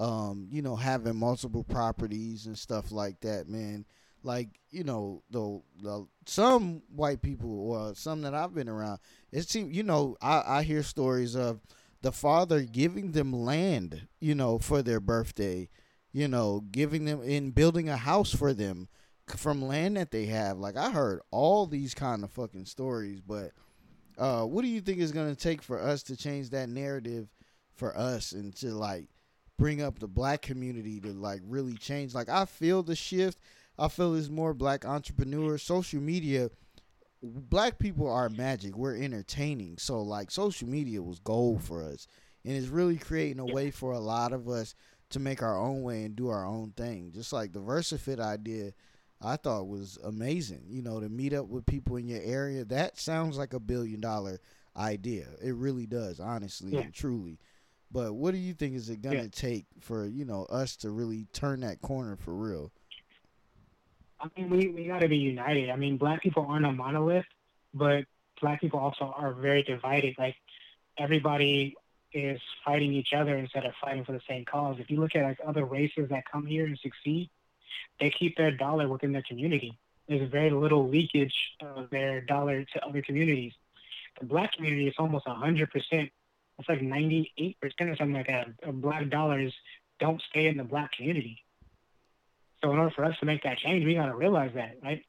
[0.00, 3.84] um, you know, having multiple properties and stuff like that, man.
[4.22, 8.98] Like, you know, the, the some white people or some that I've been around,
[9.32, 11.60] it seems, you know, I, I hear stories of
[12.02, 15.68] the father giving them land, you know, for their birthday
[16.12, 18.88] you know, giving them in building a house for them
[19.26, 20.58] from land that they have.
[20.58, 23.52] Like I heard all these kind of fucking stories, but
[24.18, 27.28] uh, what do you think is gonna take for us to change that narrative
[27.74, 29.06] for us and to like
[29.60, 32.14] bring up the black community to like really change?
[32.14, 33.38] Like I feel the shift.
[33.78, 35.62] I feel there's more black entrepreneurs.
[35.62, 36.50] Social media,
[37.22, 38.76] black people are magic.
[38.76, 39.78] We're entertaining.
[39.78, 42.06] So like social media was gold for us,
[42.44, 44.74] and it's really creating a way for a lot of us
[45.10, 47.10] to make our own way and do our own thing.
[47.14, 48.72] Just like the VersaFit idea
[49.22, 50.64] I thought was amazing.
[50.68, 52.64] You know, to meet up with people in your area.
[52.64, 54.40] That sounds like a billion dollar
[54.76, 55.26] idea.
[55.42, 56.80] It really does, honestly Yeah.
[56.80, 57.38] and truly.
[57.92, 59.28] But what do you think is it gonna Yeah.
[59.32, 62.72] take for you know us to really turn that corner for real?
[64.20, 65.70] I mean, we, we got to be united.
[65.70, 67.24] I mean, black people aren't a monolith,
[67.72, 68.04] but
[68.40, 70.14] black people also are very divided.
[70.18, 70.36] Like,
[70.98, 71.74] everybody
[72.12, 74.76] is fighting each other instead of fighting for the same cause.
[74.78, 77.30] If you look at like other races that come here and succeed,
[77.98, 79.78] they keep their dollar within their community.
[80.06, 83.52] There's very little leakage of their dollar to other communities.
[84.18, 86.10] The black community is almost 100%.
[86.60, 89.52] It's like 98% or something like that of black dollars
[89.98, 91.42] don't stay in the black community.
[92.62, 95.02] So in order for us to make that change, we gotta realize that, right?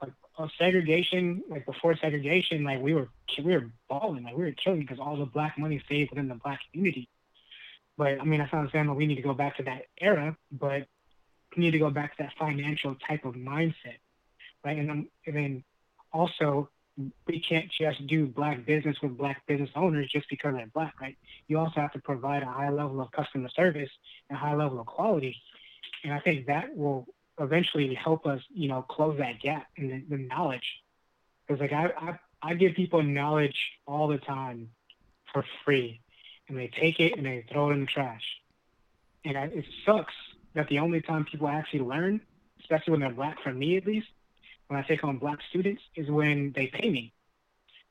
[0.00, 0.12] Like
[0.56, 3.08] segregation, like before segregation, like we were
[3.44, 6.36] we were balling, like we were killing because all the black money stayed within the
[6.36, 7.08] black community.
[7.96, 10.36] But I mean, that's not saying that we need to go back to that era,
[10.52, 10.86] but
[11.56, 13.98] we need to go back to that financial type of mindset,
[14.64, 14.78] right?
[14.78, 15.64] And then, and then
[16.12, 16.70] also
[17.26, 21.16] we can't just do black business with black business owners just because they're black, right?
[21.46, 23.90] You also have to provide a high level of customer service
[24.28, 25.36] and a high level of quality
[26.04, 27.06] and I think that will
[27.40, 30.82] eventually help us, you know, close that gap in the, the knowledge.
[31.46, 34.70] Because like I, I, I give people knowledge all the time
[35.32, 36.00] for free,
[36.48, 38.24] and they take it and they throw it in the trash.
[39.24, 40.14] And I, it sucks
[40.54, 42.20] that the only time people actually learn,
[42.60, 44.08] especially when they're black, for me at least,
[44.68, 47.12] when I take on black students, is when they pay me,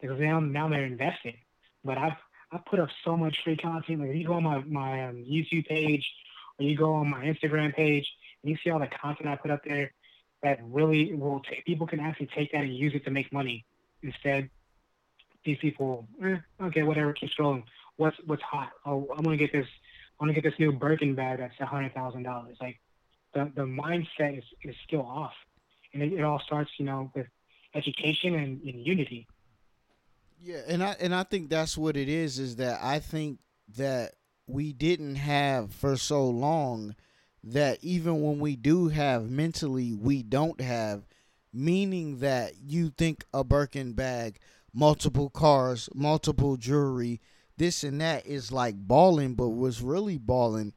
[0.01, 1.35] because now now they're invested.
[1.83, 2.17] But I've
[2.51, 3.99] I put up so much free content.
[3.99, 6.05] Like if you go on my my um, YouTube page
[6.59, 8.07] or you go on my Instagram page
[8.41, 9.91] and you see all the content I put up there
[10.43, 13.65] that really will take people can actually take that and use it to make money.
[14.03, 14.49] Instead,
[15.43, 17.63] these people, eh, okay, whatever, keep scrolling.
[17.97, 18.69] What's what's hot?
[18.85, 19.67] Oh, I'm gonna get this.
[20.19, 22.57] I want to get this new Birkin bag that's a hundred thousand dollars.
[22.61, 22.79] Like
[23.33, 25.33] the the mindset is, is still off,
[26.01, 27.27] and it, it all starts, you know, with
[27.73, 29.27] education and, and unity.
[30.41, 32.37] Yeah, and I and I think that's what it is.
[32.37, 33.39] Is that I think
[33.75, 34.13] that
[34.45, 36.95] we didn't have for so long
[37.43, 41.05] that even when we do have mentally, we don't have.
[41.53, 44.37] Meaning that you think a Birkin bag,
[44.73, 47.19] multiple cars, multiple jewelry,
[47.57, 50.73] this and that is like balling, but what's really balling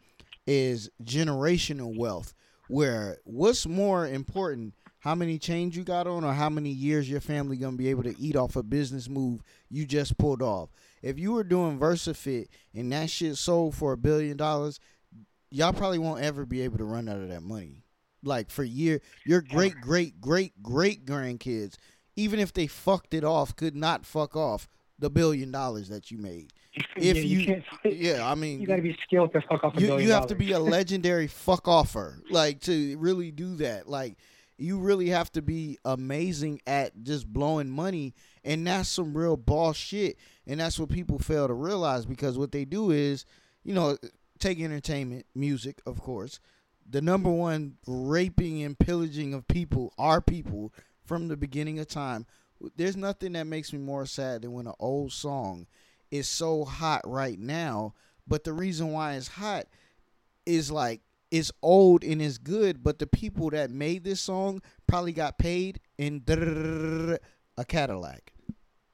[0.46, 2.32] is generational wealth.
[2.68, 7.20] Where what's more important, how many chains you got on, or how many years your
[7.20, 10.70] family gonna be able to eat off a business move you just pulled off?
[11.02, 14.78] If you were doing VersaFit and that shit sold for a billion dollars,
[15.50, 17.82] y'all probably won't ever be able to run out of that money.
[18.22, 21.76] Like for year, your great great great great grandkids,
[22.16, 26.18] even if they fucked it off, could not fuck off the billion dollars that you
[26.18, 26.52] made.
[26.96, 29.76] If Yeah, you, can't, yeah, I mean, you got to be skilled to fuck off
[29.76, 33.88] a you, you have to be a legendary fuck offer like to really do that
[33.88, 34.16] like
[34.60, 39.76] you really have to be amazing at just blowing money and that's some real boss
[39.76, 43.24] shit and that's what people fail to realize because what they do is
[43.64, 43.96] you know
[44.38, 46.40] take entertainment music of course.
[46.88, 50.72] The number one raping and pillaging of people are people
[51.04, 52.26] from the beginning of time.
[52.76, 55.68] There's nothing that makes me more sad than when an old song
[56.10, 57.94] is so hot right now
[58.30, 59.66] but the reason why it's hot
[60.46, 61.00] is like
[61.30, 65.80] it's old and it's good, but the people that made this song probably got paid
[65.98, 66.22] in
[67.56, 68.32] a Cadillac.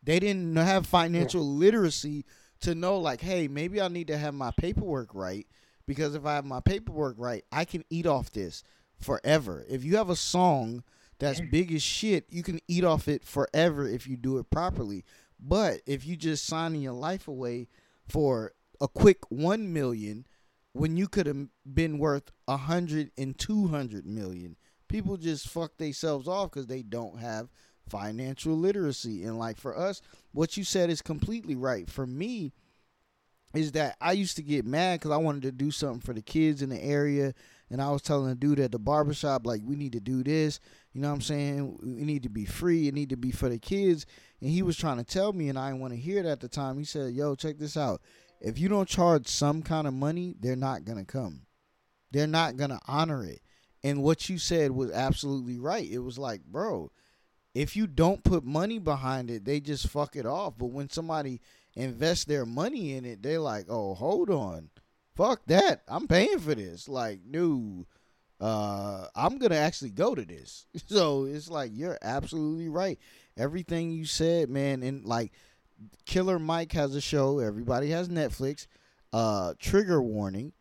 [0.03, 2.25] They didn't have financial literacy
[2.61, 5.47] to know like, hey, maybe I need to have my paperwork right
[5.87, 8.63] because if I have my paperwork right, I can eat off this
[8.99, 9.65] forever.
[9.69, 10.83] If you have a song
[11.19, 11.51] that's mm.
[11.51, 15.05] big as shit, you can eat off it forever if you do it properly.
[15.39, 17.69] But if you just signing your life away
[18.09, 20.27] for a quick one million
[20.77, 24.57] when you could have been worth a hundred and two hundred million,
[24.89, 27.49] people just fuck themselves off because they don't have
[27.89, 29.25] financial literacy.
[29.25, 30.01] And like for us,
[30.33, 31.89] what you said is completely right.
[31.89, 32.53] For me,
[33.55, 36.23] is that I used to get mad because I wanted to do something for the
[36.23, 37.33] kids in the area.
[37.71, 40.61] And I was telling the dude at the barbershop, like, we need to do this.
[40.93, 41.79] You know what I'm saying?
[41.83, 42.87] We need to be free.
[42.87, 44.07] It need to be for the kids.
[44.41, 46.41] And he was trying to tell me, and I didn't want to hear it at
[46.41, 46.79] the time.
[46.79, 48.03] He said, yo, check this out.
[48.41, 51.43] If you don't charge some kind of money, they're not going to come.
[52.11, 53.41] They're not going to honor it.
[53.83, 55.89] And what you said was absolutely right.
[55.89, 56.91] It was like, bro,
[57.55, 60.55] if you don't put money behind it, they just fuck it off.
[60.59, 61.41] But when somebody
[61.75, 64.71] invest their money in it, they're like, oh, hold on.
[65.15, 65.83] Fuck that.
[65.89, 66.89] I'm paying for this.
[66.89, 67.87] Like, no,
[68.41, 70.67] uh, I'm going to actually go to this.
[70.87, 72.99] So it's like, you're absolutely right.
[73.37, 75.33] Everything you said, man, and like,
[76.05, 77.39] Killer Mike has a show.
[77.39, 78.67] Everybody has Netflix.
[79.13, 80.53] Uh, Trigger Warning,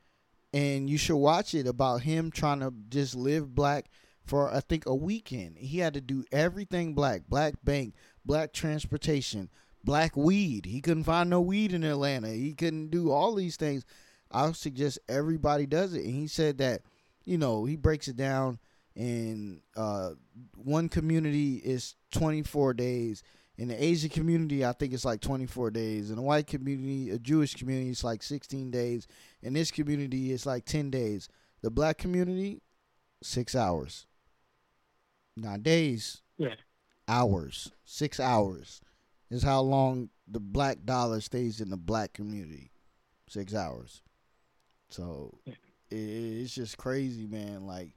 [0.53, 3.89] and you should watch it about him trying to just live black
[4.24, 5.57] for I think a weekend.
[5.57, 9.49] He had to do everything black, black bank, black transportation,
[9.84, 10.66] black weed.
[10.66, 12.30] He couldn't find no weed in Atlanta.
[12.30, 13.86] He couldn't do all these things.
[14.32, 16.03] I suggest everybody does it.
[16.03, 16.82] And he said that,
[17.24, 18.59] you know, he breaks it down
[18.95, 20.11] in uh,
[20.55, 23.24] one community is 24 days.
[23.58, 26.10] In the Asian community, I think it's like 24 days.
[26.10, 29.08] In the white community, a Jewish community, it's like 16 days.
[29.41, 31.30] In this community, it's like 10 days.
[31.62, 32.62] The black community,
[33.24, 34.08] six hours.
[35.38, 36.22] Not days.
[36.38, 36.56] Yeah.
[37.08, 37.72] Hours.
[37.86, 38.82] Six hours
[39.30, 42.72] is how long the black dollar stays in the black community.
[43.30, 44.01] Six hours.
[44.89, 45.53] So Yeah.
[45.91, 47.66] it, it's just crazy, man.
[47.66, 47.91] Like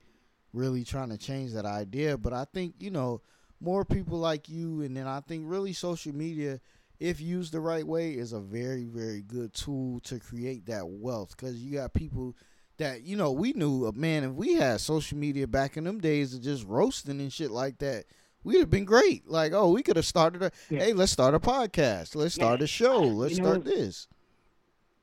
[0.52, 2.16] really trying to change that idea.
[2.16, 3.22] But I think you know
[3.60, 6.60] more people like you, and then I think really social media,
[7.00, 11.36] if used the right way, is a very very good tool to create that wealth.
[11.36, 12.36] Because you got people
[12.78, 14.24] that you know we knew, uh, man.
[14.24, 17.78] If we had social media back in them days of just roasting and shit like
[17.78, 18.04] that.
[18.44, 19.28] We'd have been great.
[19.28, 20.52] Like, oh, we could have started a.
[20.70, 20.78] Yeah.
[20.78, 22.14] Hey, let's start a podcast.
[22.14, 23.00] Let's start a show.
[23.00, 24.06] Let's You know, start this.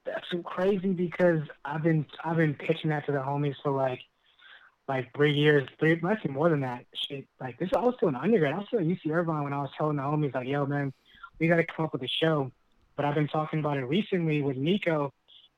[0.05, 3.99] that's crazy because I've been I've been pitching that to the homies for like
[4.87, 6.85] like three years, three actually more than that.
[6.93, 8.53] Shit, like this, I was still an undergrad.
[8.53, 10.93] I was still at UC Irvine when I was telling the homies like, "Yo, man,
[11.39, 12.51] we got to come up with a show."
[12.95, 15.13] But I've been talking about it recently with Nico,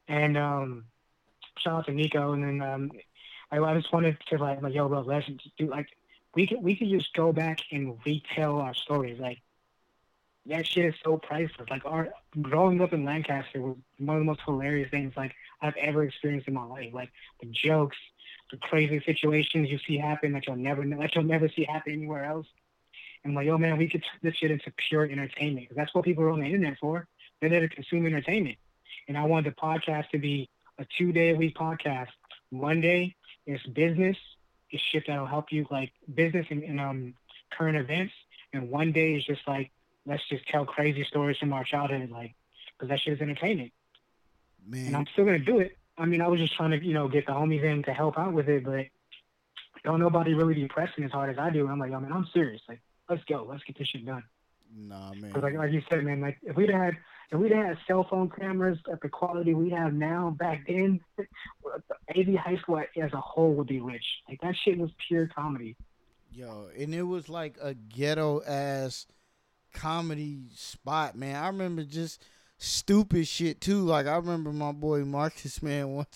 [0.07, 0.85] and um,
[1.57, 2.33] shout out to Nico.
[2.33, 2.91] And then um,
[3.51, 5.87] I, I just wanted to like, like, yo, bro, let's do like
[6.35, 9.19] we could we could just go back and retell our stories.
[9.19, 9.39] Like
[10.45, 11.69] that shit is so priceless.
[11.69, 12.09] Like our
[12.41, 16.47] growing up in Lancaster was one of the most hilarious things like I've ever experienced
[16.47, 16.93] in my life.
[16.93, 17.11] Like
[17.41, 17.97] the jokes,
[18.51, 22.25] the crazy situations you see happen that you'll never that you'll never see happen anywhere
[22.25, 22.47] else.
[23.23, 26.05] And like, oh man, we could turn this shit into pure entertainment because that's what
[26.05, 27.07] people are on the internet for.
[27.39, 28.57] They're there to consume entertainment.
[29.07, 32.09] And I wanted the podcast to be a two day a week podcast.
[32.51, 34.17] Monday is business,
[34.71, 37.13] is shit that'll help you like business and, and um
[37.51, 38.13] current events.
[38.53, 39.71] And one day is just like
[40.05, 42.33] let's just tell crazy stories from our childhood, like
[42.77, 43.73] because that shit is entertainment.
[44.65, 45.77] Man, And I'm still gonna do it.
[45.97, 48.17] I mean, I was just trying to you know get the homies in to help
[48.17, 48.85] out with it, but
[49.83, 51.61] don't nobody really be pressing as hard as I do.
[51.61, 52.61] And I'm like, yo, man, I'm serious.
[52.67, 54.23] Like, let's go, let's get this shit done.
[54.75, 55.21] nah, man.
[55.27, 56.97] Because like like you said, man, like if we'd had
[57.31, 60.99] if we'd had cell phone cameras at the quality we have now back then,
[62.15, 64.05] AV high school as a whole would be rich.
[64.29, 65.75] Like that shit was pure comedy.
[66.31, 69.07] Yo, and it was like a ghetto ass
[69.73, 71.35] comedy spot, man.
[71.35, 72.21] I remember just
[72.57, 73.81] stupid shit too.
[73.81, 76.07] Like I remember my boy Marcus, man, one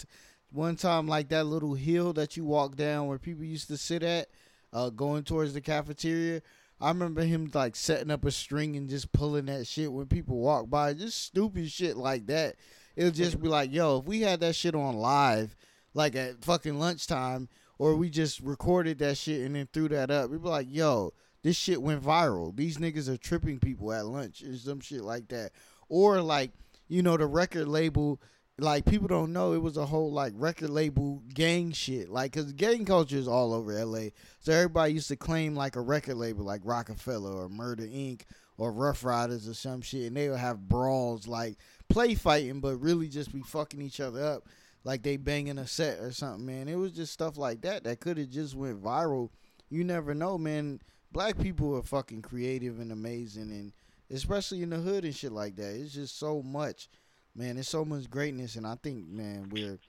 [0.52, 4.04] one time like that little hill that you walk down where people used to sit
[4.04, 4.28] at,
[4.74, 6.42] uh, going towards the cafeteria.
[6.80, 10.38] I remember him like setting up a string and just pulling that shit when people
[10.38, 10.94] walk by.
[10.94, 12.56] Just stupid shit like that.
[12.96, 15.56] It'll just be like, yo, if we had that shit on live,
[15.94, 20.30] like at fucking lunchtime, or we just recorded that shit and then threw that up,
[20.30, 21.14] we'd be like, yo,
[21.44, 22.56] this shit went viral.
[22.56, 25.52] These niggas are tripping people at lunch or some shit like that.
[25.92, 26.52] Or like,
[26.88, 28.22] you know, the record label,
[28.58, 32.10] like people don't know it was a whole like record label gang shit.
[32.10, 34.12] Like, cause gang culture is all over LA.
[34.40, 38.22] So everybody used to claim like a record label like Roc-A-Fella or Murder Inc.
[38.58, 40.08] or Ruff Ryders or some shit.
[40.08, 41.58] And they would have brawls like
[41.90, 44.48] play fighting, but really just be fucking each other up
[44.86, 46.70] like they banging a set or something, man.
[46.70, 49.30] It was just stuff like that that could have just went viral.
[49.70, 50.80] You never know, man.
[51.12, 53.74] Black people are fucking creative and amazing, and
[54.12, 55.76] especially in the hood and shit like that.
[55.76, 56.90] It's just so much,
[57.36, 57.56] man.
[57.56, 59.80] There's so much greatness, and I think, man, we're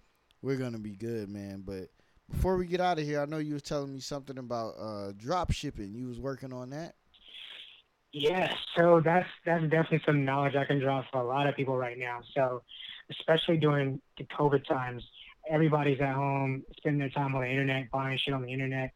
[0.43, 1.62] we're gonna be good, man.
[1.64, 1.89] But
[2.31, 5.12] before we get out of here, I know you was telling me something about uh,
[5.16, 5.95] drop shipping.
[5.95, 6.95] You was working on that.
[8.12, 11.77] Yeah, so that's that's definitely some knowledge I can draw for a lot of people
[11.77, 12.20] right now.
[12.35, 12.62] So,
[13.11, 15.03] especially during the COVID times,
[15.51, 18.93] everybody's at home, spending their time on the internet, buying shit on the internet.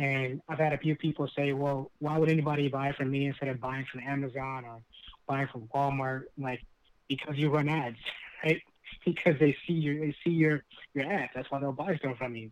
[0.00, 3.50] And I've had a few people say, "Well, why would anybody buy from me instead
[3.50, 4.80] of buying from Amazon or
[5.26, 6.64] buying from Walmart?" Like,
[7.06, 7.98] because you run ads,
[8.44, 8.62] right?
[9.04, 11.32] Because they see your they see your your ads.
[11.34, 12.50] That's why they'll buy stuff from you.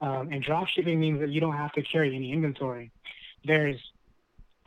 [0.00, 2.90] Um, and drop shipping means that you don't have to carry any inventory.
[3.44, 3.78] There's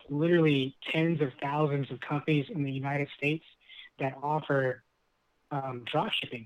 [0.08, 3.46] literally tens of thousands of companies in the United States
[3.98, 4.84] that offer
[5.50, 6.46] um, drop shipping,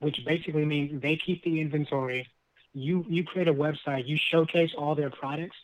[0.00, 2.28] which basically means they keep the inventory.
[2.74, 5.56] You you create a website, you showcase all their products.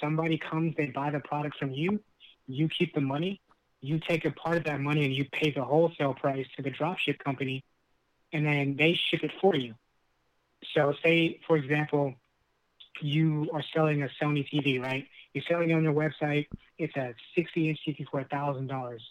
[0.00, 2.00] Somebody comes, they buy the product from you.
[2.46, 3.40] You keep the money.
[3.80, 6.70] You take a part of that money and you pay the wholesale price to the
[6.70, 7.64] dropship company,
[8.32, 9.74] and then they ship it for you.
[10.74, 12.14] So, say for example,
[13.00, 15.06] you are selling a Sony TV, right?
[15.32, 16.46] You're selling it on your website.
[16.78, 19.02] It's a 60 inch TV for thousand dollars,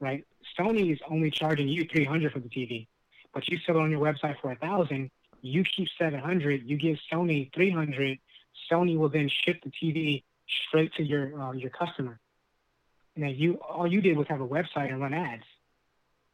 [0.00, 0.24] right?
[0.58, 2.86] Sony is only charging you 300 for the TV,
[3.34, 5.10] but you sell it on your website for a thousand.
[5.42, 6.62] You keep 700.
[6.64, 8.18] You give Sony 300.
[8.70, 10.22] Sony will then ship the TV
[10.68, 12.18] straight to your uh, your customer.
[13.16, 15.42] Then you all you did was have a website and run ads.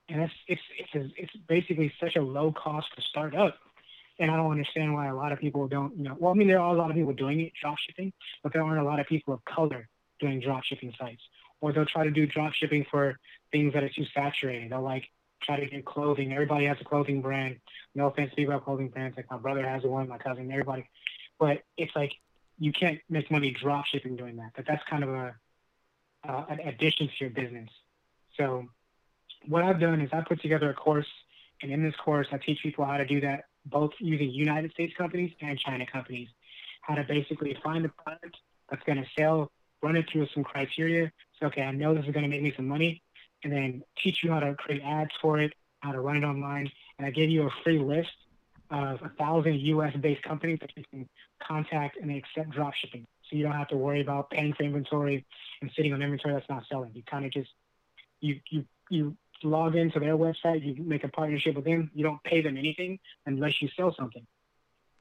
[0.09, 3.57] And it's it's it's a, it's basically such a low cost to start up.
[4.21, 6.49] And I don't understand why a lot of people don't, you know, well, I mean,
[6.49, 8.99] there are a lot of people doing it, drop shipping, but there aren't a lot
[8.99, 9.89] of people of color
[10.19, 11.23] doing drop shipping sites.
[11.61, 13.17] Or they'll try to do drop shipping for
[13.53, 14.73] things that are too saturated.
[14.73, 15.09] They'll like
[15.43, 16.33] try to do clothing.
[16.33, 17.57] Everybody has a clothing brand.
[17.95, 19.17] No offense to people have clothing brands.
[19.17, 20.89] Like my brother has one, my cousin, everybody.
[21.39, 22.13] But it's like
[22.59, 24.53] you can't make money drop shipping doing that.
[24.57, 25.35] But that's kind of a
[26.29, 27.71] uh, an addition to your business.
[28.37, 28.67] So
[29.47, 31.07] what I've done is I put together a course,
[31.63, 34.95] and in this course I teach people how to do that, both using United States
[34.97, 36.29] companies and China companies,
[36.83, 38.37] how to basically find a product
[38.69, 39.51] that's going to sell,
[39.83, 41.13] run it through some criteria.
[41.39, 43.03] So okay, I know this is going to make me some money,
[43.45, 46.71] and then teach you how to create ads for it, how to run it online,
[46.99, 48.11] and I give you a free list
[48.71, 49.95] of a thousand U.S.
[49.97, 51.09] based companies that you can
[51.43, 53.07] contact and they accept drop shipping.
[53.29, 55.25] So you don't have to worry about paying for inventory
[55.63, 56.91] and sitting on inventory that's not selling.
[56.95, 57.51] You kind of just
[58.21, 61.91] you you you log into their website, you make a partnership with them.
[61.95, 64.27] You don't pay them anything unless you sell something,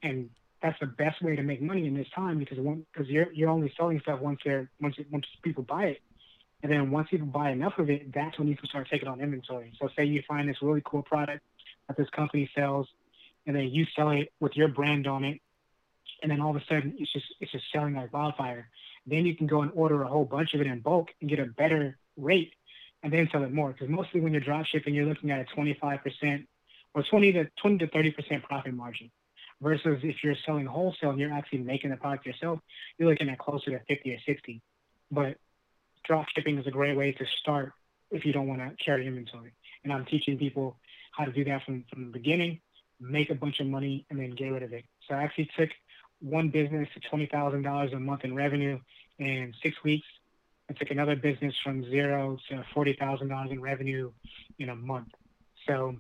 [0.04, 0.30] and
[0.62, 3.50] that's the best way to make money in this time because one because you're you're
[3.50, 6.02] only selling stuff once they're once once people buy it,
[6.64, 9.22] and then once people buy enough of it, that's when you can start taking on
[9.22, 9.74] inventory.
[9.80, 11.44] So say you find this really cool product
[11.88, 12.88] that this company sells,
[13.46, 15.40] and then you sell it with your brand on it,
[16.22, 18.70] and then all of a sudden it's just it's just selling like wildfire.
[19.06, 21.40] Then you can go and order a whole bunch of it in bulk and get
[21.40, 22.54] a better rate,
[23.04, 23.72] and then sell it more.
[23.72, 26.48] Because mostly when you're drop shipping, you're looking at a 25%
[26.94, 29.12] or 20 to 20 to 30% profit margin.
[29.60, 32.60] Versus if you're selling wholesale and you're actually making the product yourself,
[32.98, 34.62] you're looking at closer to 50 or 60.
[35.10, 35.38] But
[36.08, 37.74] drop shipping is a great way to start
[38.10, 39.52] if you don't want to carry inventory.
[39.84, 40.78] And I'm teaching people
[41.12, 42.62] how to do that from, from the beginning,
[43.00, 44.86] make a bunch of money, and then get rid of it.
[45.08, 45.70] So I actually took
[46.20, 48.80] one business to $20,000 a month in revenue
[49.20, 50.08] in six weeks.
[50.70, 54.12] I took another business from zero to $40,000 in revenue
[54.60, 55.10] in a month.
[55.66, 55.96] So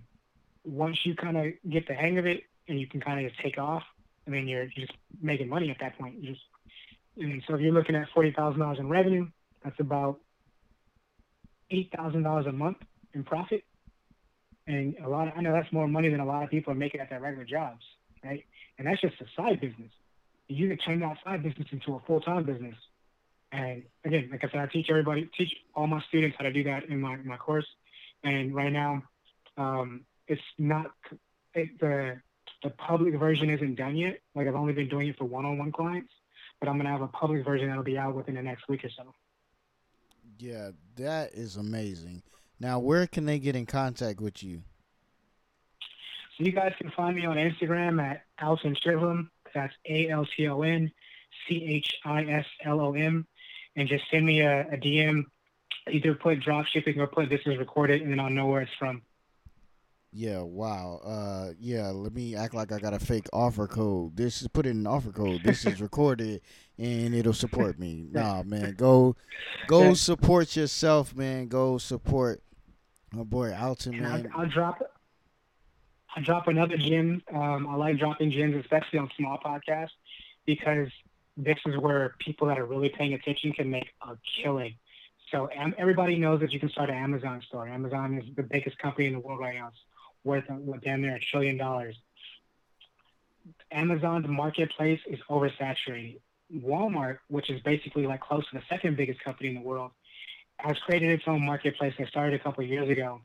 [0.63, 3.41] once you kind of get the hang of it and you can kind of just
[3.41, 3.83] take off,
[4.25, 4.91] I mean, you're just
[5.21, 6.21] making money at that point.
[6.21, 6.43] You just,
[7.17, 9.27] and so if you're looking at $40,000 in revenue,
[9.67, 10.19] that's about
[11.71, 12.77] $8,000 a month
[13.13, 13.63] in profit.
[14.65, 16.75] And a lot of, I know that's more money than a lot of people are
[16.75, 17.83] making at their regular jobs,
[18.23, 18.43] right?
[18.77, 19.91] And that's just a side business
[20.47, 22.75] you can turn that side business into a full time business.
[23.51, 26.63] And again, like I said, I teach everybody, teach all my students how to do
[26.65, 27.67] that in my, my course.
[28.23, 29.03] And right now,
[29.57, 30.87] um, it's not
[31.53, 32.19] it, the
[32.63, 34.19] the public version isn't done yet.
[34.35, 36.11] Like I've only been doing it for one on one clients,
[36.59, 38.89] but I'm gonna have a public version that'll be out within the next week or
[38.89, 39.13] so.
[40.39, 42.23] Yeah, that is amazing.
[42.59, 44.63] Now, where can they get in contact with you?
[46.37, 49.29] So you guys can find me on Instagram at Alton Chislom.
[49.53, 50.91] That's A L T O N
[51.47, 53.25] C H I S L O M.
[53.75, 55.23] And just send me a, a DM.
[55.91, 58.73] Either put drop shipping or put this is recorded, and then I'll know where it's
[58.77, 59.01] from.
[60.17, 60.99] Yeah, wow.
[61.05, 64.17] Uh yeah, let me act like I got a fake offer code.
[64.17, 65.41] This is put in an offer code.
[65.43, 66.41] This is recorded
[66.79, 68.07] and it'll support me.
[68.11, 68.73] Nah, man.
[68.75, 69.15] Go
[69.67, 71.47] go support yourself, man.
[71.49, 72.41] Go support
[73.13, 74.31] my boy Alton, man.
[74.33, 74.81] I'll, I'll drop
[76.15, 77.21] I drop another gym.
[77.31, 79.91] Um, I like dropping gyms, especially on small podcasts,
[80.47, 80.89] because
[81.37, 84.73] this is where people that are really paying attention can make a killing.
[85.31, 85.47] So
[85.77, 87.67] everybody knows that you can start an Amazon store.
[87.67, 89.67] Amazon is the biggest company in the world right now.
[89.67, 89.77] It's
[90.23, 90.45] worth
[90.83, 91.95] damn near a trillion dollars.
[93.71, 96.19] Amazon's marketplace is oversaturated.
[96.53, 99.91] Walmart, which is basically like close to the second biggest company in the world,
[100.59, 103.21] has created its own marketplace that started a couple years ago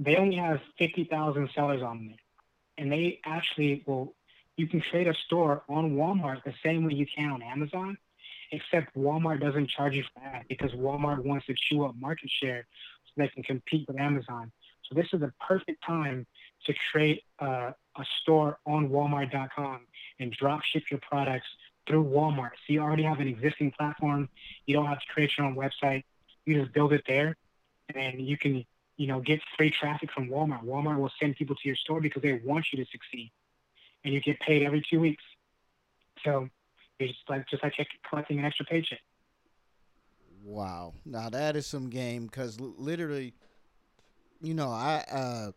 [0.00, 2.16] they only have 50,000 sellers on there.
[2.78, 4.14] And they actually will,
[4.56, 7.98] you can create a store on Walmart the same way you can on Amazon,
[8.50, 12.66] except Walmart doesn't charge you for that because Walmart wants to chew up market share
[13.04, 14.50] so they can compete with Amazon.
[14.90, 16.26] So this is the perfect time
[16.66, 19.80] to create a, a store on Walmart.com
[20.18, 21.46] and drop ship your products
[21.86, 22.50] through Walmart.
[22.66, 24.28] So you already have an existing platform.
[24.66, 26.04] You don't have to create your own website.
[26.44, 27.36] You just build it there,
[27.94, 28.64] and you can
[29.00, 30.62] you know, get free traffic from Walmart.
[30.62, 33.32] Walmart will send people to your store because they want you to succeed,
[34.04, 35.24] and you get paid every two weeks.
[36.22, 36.50] So
[36.98, 37.72] it's just like just like
[38.06, 39.00] collecting an extra paycheck.
[40.44, 43.32] Wow, now that is some game because literally,
[44.40, 45.52] you know, I uh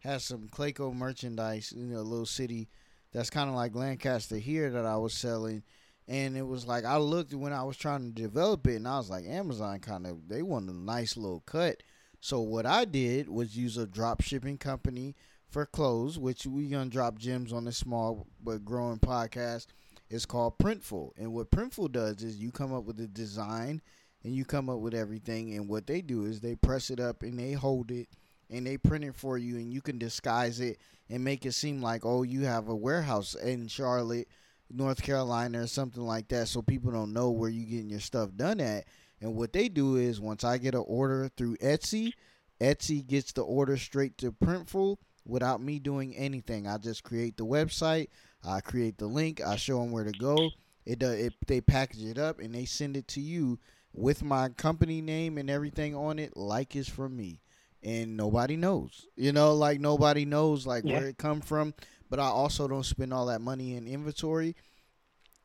[0.00, 2.68] had some Clayco merchandise in a little city
[3.12, 5.62] that's kind of like Lancaster here that I was selling.
[6.06, 8.96] And it was like I looked when I was trying to develop it, and I
[8.98, 11.82] was like, Amazon kind of they want a nice little cut
[12.20, 15.14] so what I did was use a drop shipping company
[15.48, 19.66] for clothes, which we gonna drop gems on this small but growing podcast.
[20.10, 21.12] It's called Printful.
[21.16, 23.82] And what Printful does is you come up with a design
[24.24, 25.54] and you come up with everything.
[25.54, 28.08] And what they do is they press it up and they hold it
[28.50, 30.78] and they print it for you and you can disguise it
[31.08, 34.28] and make it seem like, oh, you have a warehouse in Charlotte,
[34.70, 38.30] North Carolina or something like that so people don't know where you're getting your stuff
[38.36, 38.84] done at.
[39.20, 42.12] And what they do is once I get an order through Etsy,
[42.60, 46.66] Etsy gets the order straight to Printful without me doing anything.
[46.66, 48.08] I just create the website,
[48.44, 50.50] I create the link, I show them where to go.
[50.86, 53.58] It it they package it up and they send it to you
[53.92, 57.40] with my company name and everything on it like it's from me.
[57.82, 59.06] And nobody knows.
[59.16, 60.92] You know, like nobody knows like Yeah.
[60.94, 61.74] where it come from,
[62.10, 64.56] but I also don't spend all that money in inventory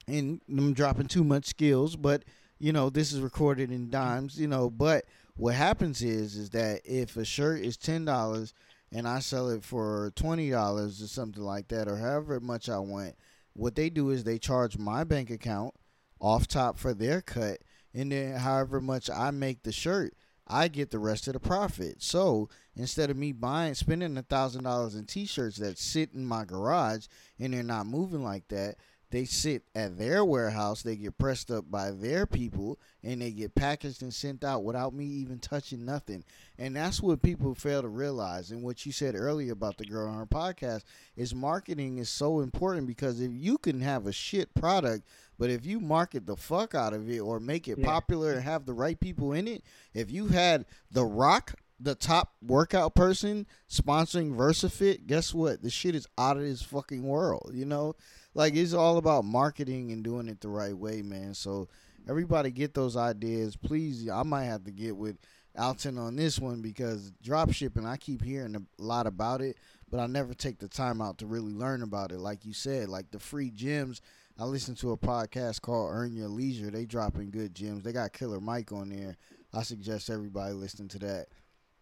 [0.08, 2.24] and I'm dropping too much skills, but
[2.60, 5.06] you know, this is recorded in dimes, you know, but
[5.36, 8.54] what happens is is that if a shirt is ten dollars
[8.92, 12.80] and I sell it for twenty dollars or something like that, or however much I
[12.80, 13.16] want,
[13.54, 15.74] what they do is they charge my bank account
[16.20, 17.58] off top for their cut,
[17.94, 20.14] and then however much I make the shirt,
[20.48, 22.02] I get the rest of the profit.
[22.02, 26.44] So instead of me buying spending a thousand dollars in t-shirts that sit in my
[26.46, 27.08] garage
[27.40, 28.76] and they're not moving like that,
[29.14, 33.54] they sit at their warehouse, they get pressed up by their people, and they get
[33.54, 36.24] packaged and sent out without me even touching nothing.
[36.58, 38.50] And that's what people fail to realize.
[38.50, 40.82] And what you said earlier about the girl on her podcast
[41.16, 45.08] is marketing is so important because if you can have a shit product,
[45.38, 47.86] but if you market the fuck out of it or make it Yeah.
[47.86, 49.64] popular and have the right people in it,
[49.94, 55.62] if you had The Rock, the top workout person, sponsoring VersaFit, guess what?
[55.62, 57.96] The shit is out of this fucking world, you know?
[58.34, 61.34] Like it's all about marketing and doing it the right way, man.
[61.34, 61.68] So
[62.08, 63.56] everybody get those ideas.
[63.56, 65.18] Please, I might have to get with
[65.58, 69.58] Alton on this one because drop shipping, I keep hearing a lot about it,
[69.90, 72.20] but I never take the time out to really learn about it.
[72.20, 74.00] Like you said, like the free gyms.
[74.38, 76.72] I listen to a podcast called Earn Your Leisure.
[76.72, 77.84] They dropping good gems.
[77.84, 79.16] They got Killer Mike on there.
[79.54, 81.28] I suggest everybody listen to that.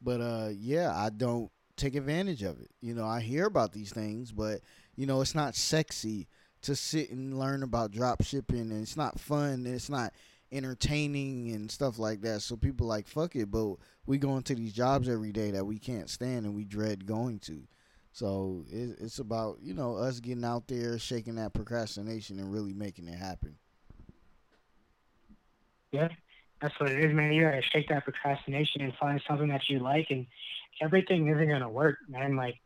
[0.02, 2.72] But uh yeah, I don't take advantage of it.
[2.82, 4.60] You know, I hear about these things, but
[4.96, 6.28] you know, it's not sexy
[6.64, 10.12] to sit and learn about drop shipping and it's not fun and it's not
[10.52, 12.42] entertaining and stuff like that.
[12.42, 13.76] So people like fuck it, but
[14.06, 17.40] we go into these jobs every day that we can't stand and we dread going
[17.40, 17.64] to.
[18.12, 23.08] So it's about you know us getting out there, shaking that procrastination, and really making
[23.08, 23.56] it happen.
[25.92, 26.10] Yeah,
[26.62, 27.32] that's what it is, man.
[27.32, 30.28] You gotta shake that procrastination and find something that you like, and
[30.82, 32.36] everything isn't gonna work, man.
[32.36, 32.60] Like,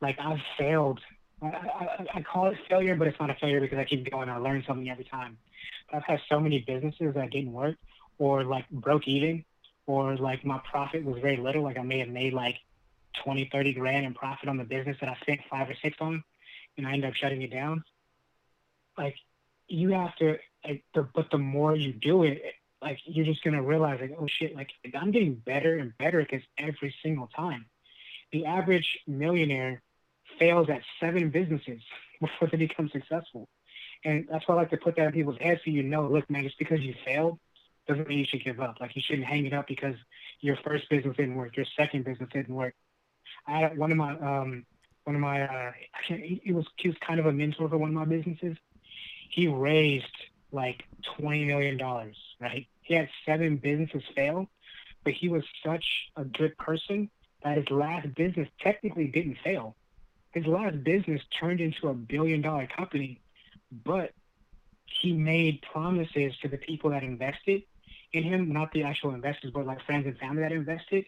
[0.00, 1.00] like I've failed.
[1.42, 4.28] I, I, I call it failure, but it's not a failure because I keep going.
[4.28, 5.38] I learn something every time.
[5.90, 7.76] But I've had so many businesses that didn't work,
[8.18, 9.44] or like broke even,
[9.86, 11.62] or like my profit was very little.
[11.62, 12.56] Like I may have made like
[13.24, 16.22] 20, 30 grand in profit on the business that I spent five or six on,
[16.76, 17.84] and I end up shutting it down.
[18.96, 19.16] Like
[19.68, 22.42] you have to, like, the, but the more you do it,
[22.82, 26.42] like you're just gonna realize, like, oh shit, like I'm getting better and better this
[26.58, 27.66] every single time.
[28.32, 29.82] The average millionaire
[30.38, 31.82] fails at seven businesses
[32.20, 33.48] before they become successful,
[34.04, 36.28] and that's why I like to put that in people's heads so you know, look,
[36.30, 37.38] man, just because you failed
[37.86, 38.76] doesn't mean you should give up.
[38.80, 39.96] Like you shouldn't hang it up because
[40.40, 42.74] your first business didn't work, your second business didn't work.
[43.50, 44.64] I one of my um
[45.04, 45.72] one of my uh
[46.06, 48.56] he was he was kind of a mentor for one of my businesses.
[49.28, 50.06] He raised
[50.52, 50.84] like
[51.16, 52.66] twenty million dollars, right?
[52.82, 54.48] He had seven businesses fail,
[55.04, 55.84] but he was such
[56.16, 57.10] a good person
[57.42, 59.76] that his last business technically didn't fail.
[60.32, 63.20] His last business turned into a billion dollar company,
[63.84, 64.12] but
[64.84, 67.62] he made promises to the people that invested
[68.12, 71.06] in him, not the actual investors, but like friends and family that invested,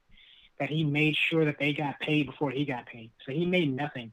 [0.58, 3.10] that he made sure that they got paid before he got paid.
[3.26, 4.12] So he made nothing.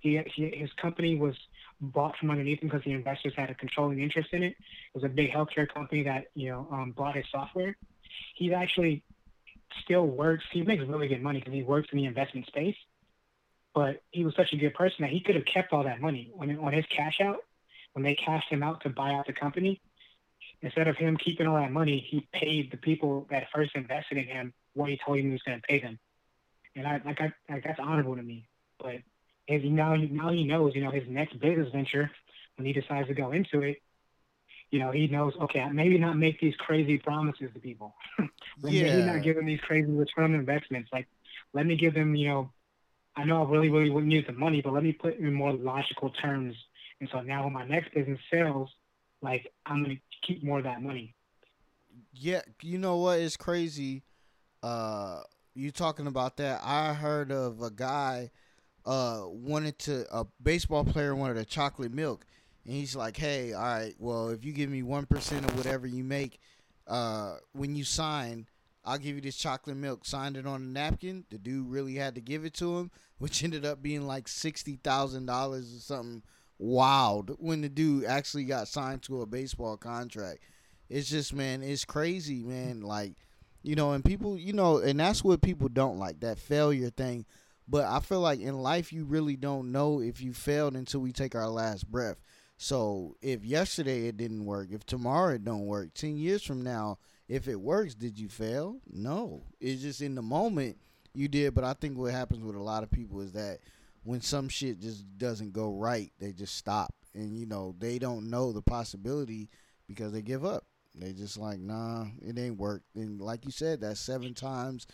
[0.00, 1.34] He, he his company was
[1.80, 4.52] bought from underneath him because the investors had a controlling interest in it.
[4.52, 7.76] It was a big healthcare company that you know um, bought his software.
[8.34, 9.02] He actually
[9.82, 10.44] still works.
[10.52, 12.76] He makes really good money because he works in the investment space.
[13.74, 16.30] But he was such a good person that he could have kept all that money
[16.34, 17.38] when on his cash out.
[17.92, 19.80] When they cashed him out to buy out the company,
[20.60, 24.24] instead of him keeping all that money, he paid the people that first invested in
[24.24, 25.98] him what he told him he was going to pay them.
[26.76, 28.46] And I like I like that's honorable to me.
[28.78, 28.96] But
[29.48, 32.10] as he now now he knows, you know, his next business venture
[32.56, 33.78] when he decides to go into it,
[34.70, 37.94] you know, he knows, okay, maybe not make these crazy promises to people.
[38.62, 39.06] maybe Yeah.
[39.06, 40.90] not give them these crazy return on investments.
[40.92, 41.06] Like,
[41.54, 42.50] let me give them, you know,
[43.16, 45.32] I know I really, really wouldn't use the money, but let me put it in
[45.32, 46.54] more logical terms.
[47.00, 48.68] And so now when my next business sells,
[49.22, 49.96] like I'm gonna
[50.26, 51.14] keep more of that money.
[52.12, 54.02] Yeah, you know what is crazy?
[54.62, 55.20] Uh,
[55.54, 56.60] you talking about that?
[56.62, 58.30] I heard of a guy
[58.84, 62.24] uh wanted to a baseball player wanted a chocolate milk,
[62.64, 65.86] and he's like, "Hey, all right, well, if you give me one percent of whatever
[65.86, 66.38] you make,
[66.86, 68.46] uh, when you sign,
[68.84, 71.24] I'll give you this chocolate milk." Signed it on a napkin.
[71.30, 74.76] The dude really had to give it to him, which ended up being like sixty
[74.76, 76.22] thousand dollars or something
[76.58, 77.36] wild.
[77.38, 80.40] When the dude actually got signed to a baseball contract,
[80.88, 82.82] it's just man, it's crazy, man.
[82.82, 83.14] Like,
[83.66, 87.26] you know, and people, you know, and that's what people don't like that failure thing.
[87.66, 91.10] But I feel like in life, you really don't know if you failed until we
[91.10, 92.16] take our last breath.
[92.58, 96.98] So if yesterday it didn't work, if tomorrow it don't work, ten years from now,
[97.28, 98.76] if it works, did you fail?
[98.88, 99.42] No.
[99.60, 100.78] It's just in the moment
[101.12, 101.52] you did.
[101.52, 103.58] But I think what happens with a lot of people is that
[104.04, 106.94] when some shit just doesn't go right, they just stop.
[107.14, 109.50] And you know, they don't know the possibility
[109.88, 110.66] because they give up.
[110.96, 112.82] They just like, nah, it ain't work.
[112.94, 114.86] And like you said, that's seven times.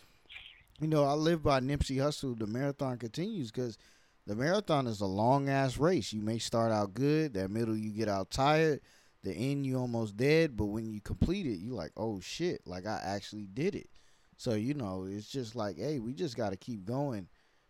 [0.81, 2.37] You know, I live by Nipsey Hussle.
[2.37, 3.77] The marathon continues because
[4.25, 6.11] the marathon is a long ass race.
[6.11, 8.81] You may start out good, that middle you get out tired,
[9.23, 12.85] the end you almost dead, but when you complete it, you like, oh shit, like
[12.85, 13.89] I actually did it.
[14.37, 17.27] So you know, it's just like, hey, we just got to keep going,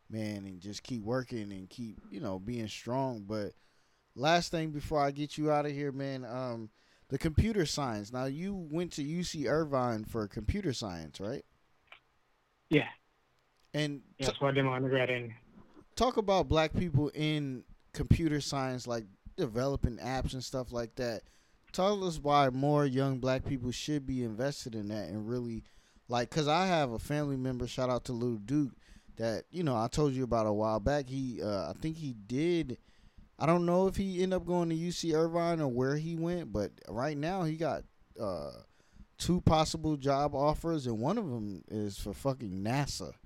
[0.10, 3.26] man, and just keep working and keep you know being strong.
[3.28, 3.54] But
[4.16, 6.70] last thing before I get you out of here, man, um,
[7.14, 8.11] the computer science.
[8.11, 11.45] Now you went to UC Irvine for computer science, right?
[12.72, 12.88] Yeah.
[13.76, 15.31] And yeah, that's what I did my undergrad in
[15.95, 19.06] talk about black people in computer science, like
[19.38, 21.22] developing apps and stuff like that.
[21.72, 25.64] Tell us why more young black people should be invested in that and really,
[26.07, 27.68] like, cause I have a family member.
[27.68, 28.72] Shout out to Little Duke
[29.18, 31.10] that you know I told you about a while back.
[31.10, 32.80] He, uh, I think he did.
[33.40, 36.54] I don't know if he ended up going to UC Irvine or where he went,
[36.54, 37.84] but right now he got
[38.20, 38.52] uh,
[39.18, 43.14] two possible job offers, and one of them is for fucking NASA.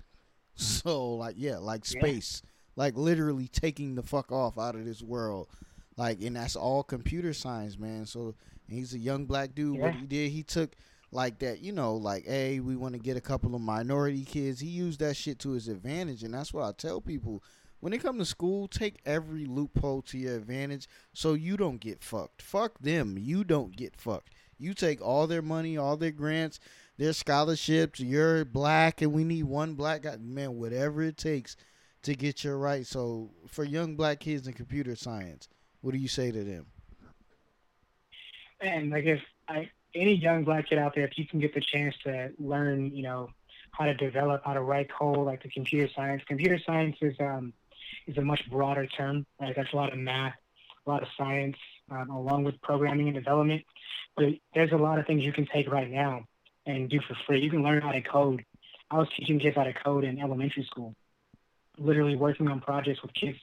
[0.60, 2.42] So like, yeah, like space.
[2.42, 5.48] Yeah like literally taking the fuck off out of this world.
[5.96, 8.06] Like, and that's all computer science, man.
[8.06, 8.36] So
[8.68, 9.76] he's a young black dude.
[9.76, 9.82] Yeah.
[9.82, 10.76] What he did, he took
[11.10, 14.60] like that, you know, like, hey, we want to get a couple of minority kids.
[14.60, 17.42] He used that shit to his advantage, and that's what I tell people.
[17.80, 22.02] When they come to school, take every loophole to your advantage so you don't get
[22.02, 22.42] fucked.
[22.42, 23.16] Fuck them.
[23.18, 24.30] You don't get fucked.
[24.58, 26.58] You take all their money, all their grants,
[26.96, 28.00] their scholarships.
[28.00, 30.16] You're black, and we need one black guy.
[30.18, 31.56] Man, whatever it takes
[32.02, 32.84] to get your right.
[32.84, 35.48] So for young black kids in computer science,
[35.80, 36.66] what do you say to them?
[38.60, 41.60] And like if I, any young black kid out there, if you can get the
[41.60, 43.30] chance to learn, you know,
[43.70, 46.22] how to develop, how to write code, like the computer science.
[46.26, 47.52] Computer science is um
[48.08, 49.24] is a much broader term.
[49.40, 50.34] Right, that's a lot of math,
[50.86, 51.56] a lot of science,
[51.90, 53.62] um, along with programming and development.
[54.16, 56.24] But there's a lot of things you can take right now
[56.66, 57.40] and do for free.
[57.40, 58.44] You can learn how to code.
[58.90, 60.94] I was teaching kids how to code in elementary school
[61.78, 63.38] literally working on projects with kids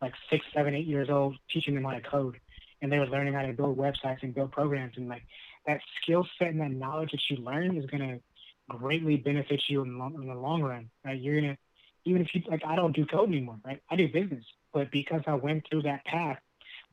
[0.00, 2.38] like six, seven, eight years old, teaching them how to code.
[2.80, 4.96] And they were learning how to build websites and build programs.
[4.96, 5.22] And like
[5.66, 9.82] that skill set and that knowledge that you learn is going to greatly benefit you
[9.82, 10.88] in, in the long run.
[11.04, 11.20] Right?
[11.20, 11.58] You're going to,
[12.08, 13.80] even if you, like, I don't do code anymore, right?
[13.90, 14.44] I do business.
[14.72, 16.38] But because I went through that path,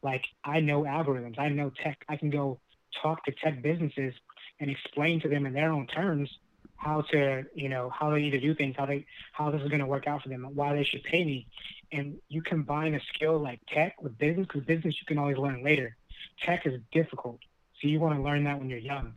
[0.01, 2.59] like I know algorithms, I know tech, I can go
[3.01, 4.13] talk to tech businesses
[4.59, 6.29] and explain to them in their own terms
[6.77, 9.69] how to, you know, how they need to do things, how they, how this is
[9.69, 11.47] going to work out for them, why they should pay me.
[11.91, 15.63] And you combine a skill like tech with business, because business you can always learn
[15.63, 15.95] later.
[16.41, 17.39] Tech is difficult,
[17.79, 19.13] so you want to learn that when you're young.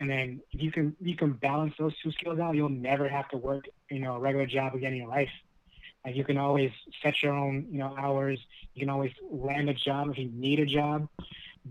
[0.00, 3.28] And then if you can you can balance those two skills out, you'll never have
[3.30, 5.30] to work, you know, a regular job again in your life.
[6.04, 6.70] Like you can always
[7.02, 8.38] set your own, you know, hours.
[8.74, 11.08] You can always land a job if you need a job.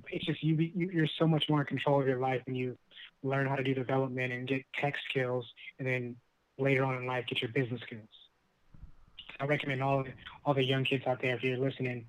[0.10, 2.78] It's just you, you you're so much more in control of your life when you
[3.24, 5.46] learn how to do development and get tech skills,
[5.80, 6.16] and then
[6.58, 8.10] later on in life get your business skills.
[9.40, 10.04] I recommend all
[10.46, 12.06] all the young kids out there, if you're listening,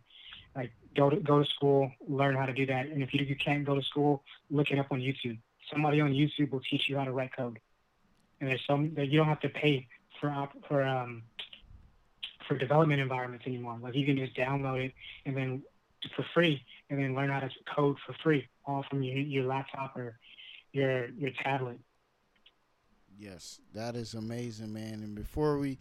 [0.56, 3.36] like go to go to school, learn how to do that, and if you, you
[3.36, 5.38] can't go to school, look it up on YouTube.
[5.70, 7.58] Somebody on YouTube will teach you how to write code,
[8.40, 9.86] and there's some that you don't have to pay
[10.20, 11.22] for for um
[12.46, 13.78] for development environments anymore.
[13.80, 14.92] Like you can just download it
[15.24, 15.62] and then
[16.14, 19.96] for free, and then learn how to code for free, all from your your laptop
[19.96, 20.18] or
[20.72, 21.78] your your tablet.
[23.18, 25.02] Yes, that is amazing, man.
[25.02, 25.78] And before we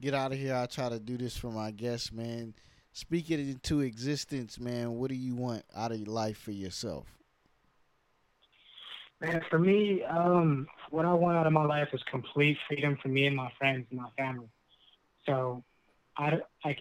[0.00, 2.54] get out of here, I try to do this for my guests, man.
[2.92, 4.92] Speak it into existence, man.
[4.92, 7.06] What do you want out of life for yourself?
[9.20, 13.08] Man, for me, um, what I want out of my life is complete freedom for
[13.08, 14.48] me and my friends and my family.
[15.24, 15.64] So,
[16.18, 16.76] I, I,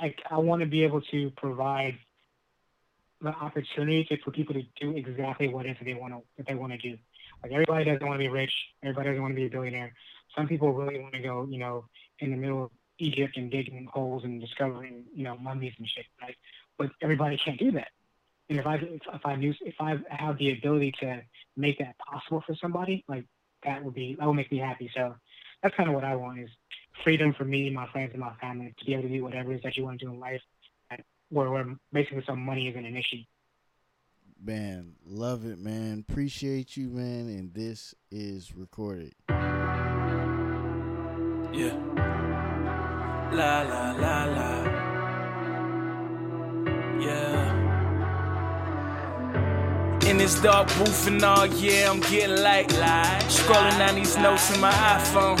[0.00, 1.98] I, I want to be able to provide
[3.20, 6.54] the opportunity for people to do exactly what it is they want to what they
[6.54, 6.96] want to do.
[7.42, 8.52] Like everybody doesn't want to be rich.
[8.82, 9.92] Everybody doesn't want to be a billionaire.
[10.36, 11.86] Some people really want to go, you know,
[12.18, 16.06] in the middle of Egypt and digging holes and discovering, you know, mummies and shit,
[16.20, 16.36] right?
[16.78, 17.88] But everybody can't do that.
[18.48, 21.22] And if I if, if I knew if I have the ability to
[21.56, 23.24] make that possible for somebody, like
[23.64, 24.90] that would be that would make me happy.
[24.94, 25.14] So
[25.62, 26.50] that's kind of what I want is
[27.02, 29.56] freedom for me, my friends, and my family to be able to do whatever it
[29.56, 30.42] is that you want to do in life,
[31.30, 33.22] where where basically some money isn't an issue.
[34.42, 36.04] Man, love it, man.
[36.06, 37.28] Appreciate you, man.
[37.28, 39.14] And this is recorded.
[41.52, 41.76] Yeah.
[43.32, 44.13] La la la la.
[50.14, 52.68] In this dark booth and all, yeah, I'm getting light.
[52.68, 55.40] Scrolling down these notes in my iPhone.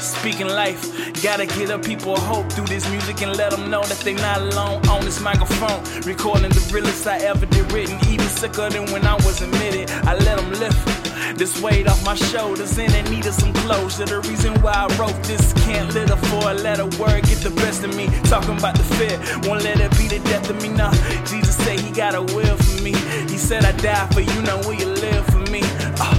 [0.00, 0.82] Speaking life,
[1.22, 4.40] gotta get up people hope through this music and let them know that they not
[4.40, 5.84] alone on this microphone.
[6.06, 9.90] Recording the realest I ever did written, even sicker than when I was admitted.
[9.90, 11.03] I let them lift.
[11.36, 14.04] This weight off my shoulders and it needed some closure.
[14.04, 17.82] The reason why I wrote this can't let a four letter word get the best
[17.84, 18.06] of me.
[18.24, 19.18] Talking about the fear,
[19.48, 20.68] won't let it be the death of me.
[20.68, 20.92] Nah,
[21.24, 22.92] Jesus said he got a will for me.
[23.32, 25.62] He said I die for you, know will you live for me?
[25.98, 26.14] Uh.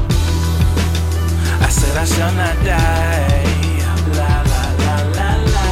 [1.62, 3.46] I said I shall not die.
[4.20, 5.68] La la la la la.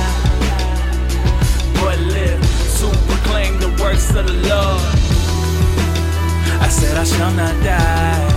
[1.82, 2.42] But live
[2.80, 4.82] to proclaim the works of the Lord.
[6.62, 8.33] I said I shall not die.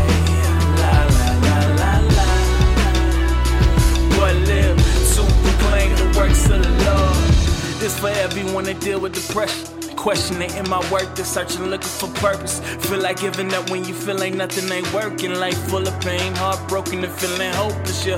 [6.48, 7.77] The the.
[7.78, 9.68] This for everyone that deal with depression.
[9.97, 12.60] Questioning in my work, they're searching, looking for purpose.
[12.86, 15.35] Feel like giving up when you feel like nothing ain't working.
[15.35, 18.06] Life full of pain, heartbroken and feeling hopeless.
[18.06, 18.16] Yeah,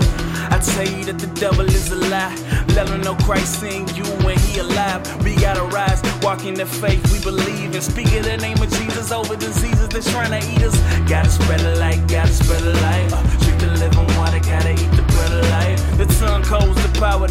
[0.51, 2.35] I tell you that the devil is a lie.
[2.75, 5.03] Let him know Christ in you when he alive.
[5.25, 7.81] We gotta rise, walk in the faith we believe in.
[7.81, 10.77] Speak in the name of Jesus over diseases that's trying to eat us.
[11.09, 13.13] Gotta spread the light, gotta spread the light.
[13.13, 13.48] Uh,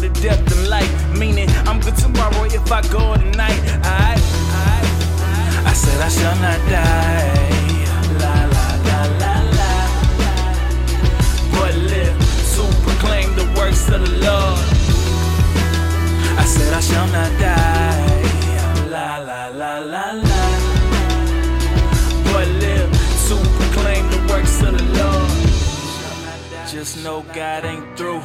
[0.00, 1.18] the death and life.
[1.18, 3.60] Meaning I'm good tomorrow if I go tonight.
[3.84, 4.22] Alright,
[5.66, 7.58] I said I shall not die.
[8.22, 9.72] La la la la la.
[11.54, 12.16] But live
[12.54, 14.60] to proclaim the works of the Lord.
[16.38, 18.22] I said I shall not die.
[18.90, 20.38] La la la la la.
[22.32, 22.90] But live
[23.28, 25.30] to proclaim the works of the Lord.
[26.68, 28.22] Just know God ain't through.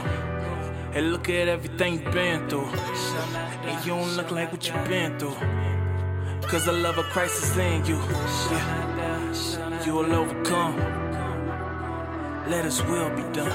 [0.94, 2.68] Hey, look at everything you've been through.
[2.68, 5.36] And you don't look like what you've been through.
[6.48, 7.96] Cause the love of Christ is in you.
[7.96, 9.84] Yeah.
[9.84, 10.78] You will overcome.
[12.48, 13.50] Let his will be done.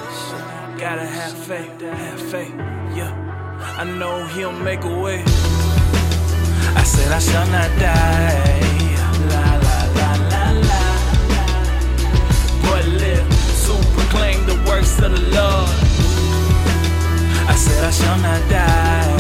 [0.79, 2.53] Gotta have faith, have faith,
[2.99, 3.15] yeah.
[3.79, 5.23] I know he'll make a way.
[6.75, 8.61] I said I shall not die.
[9.31, 10.83] La la la la la.
[12.63, 13.29] But live
[13.65, 15.88] to proclaim the works of the Lord.
[17.49, 19.18] I said I shall not die.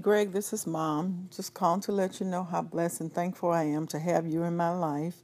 [0.00, 1.28] Greg, this is Mom.
[1.34, 4.44] Just calling to let you know how blessed and thankful I am to have you
[4.44, 5.16] in my life.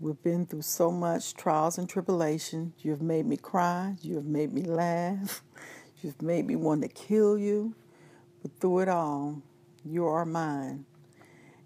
[0.00, 2.72] We've been through so much trials and tribulation.
[2.80, 3.94] You have made me cry.
[4.00, 5.42] You have made me laugh.
[6.02, 7.74] You've made me want to kill you.
[8.42, 9.42] But through it all,
[9.84, 10.84] you are mine.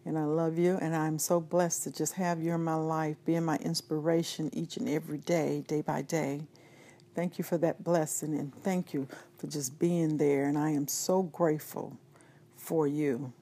[0.04, 3.16] And I love you, and I'm so blessed to just have you in my life,
[3.24, 6.42] being my inspiration each and every day, day by day.
[7.14, 9.08] Thank you for that blessing, and thank you
[9.38, 10.46] for just being there.
[10.46, 11.98] And I am so grateful
[12.62, 13.32] for you.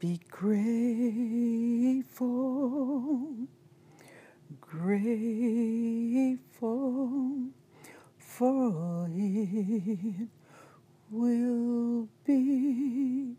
[0.00, 0.66] Be grateful,
[4.60, 6.40] grateful
[8.18, 10.28] for it
[11.10, 13.36] will be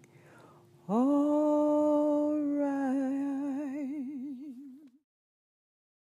[0.88, 4.16] all right.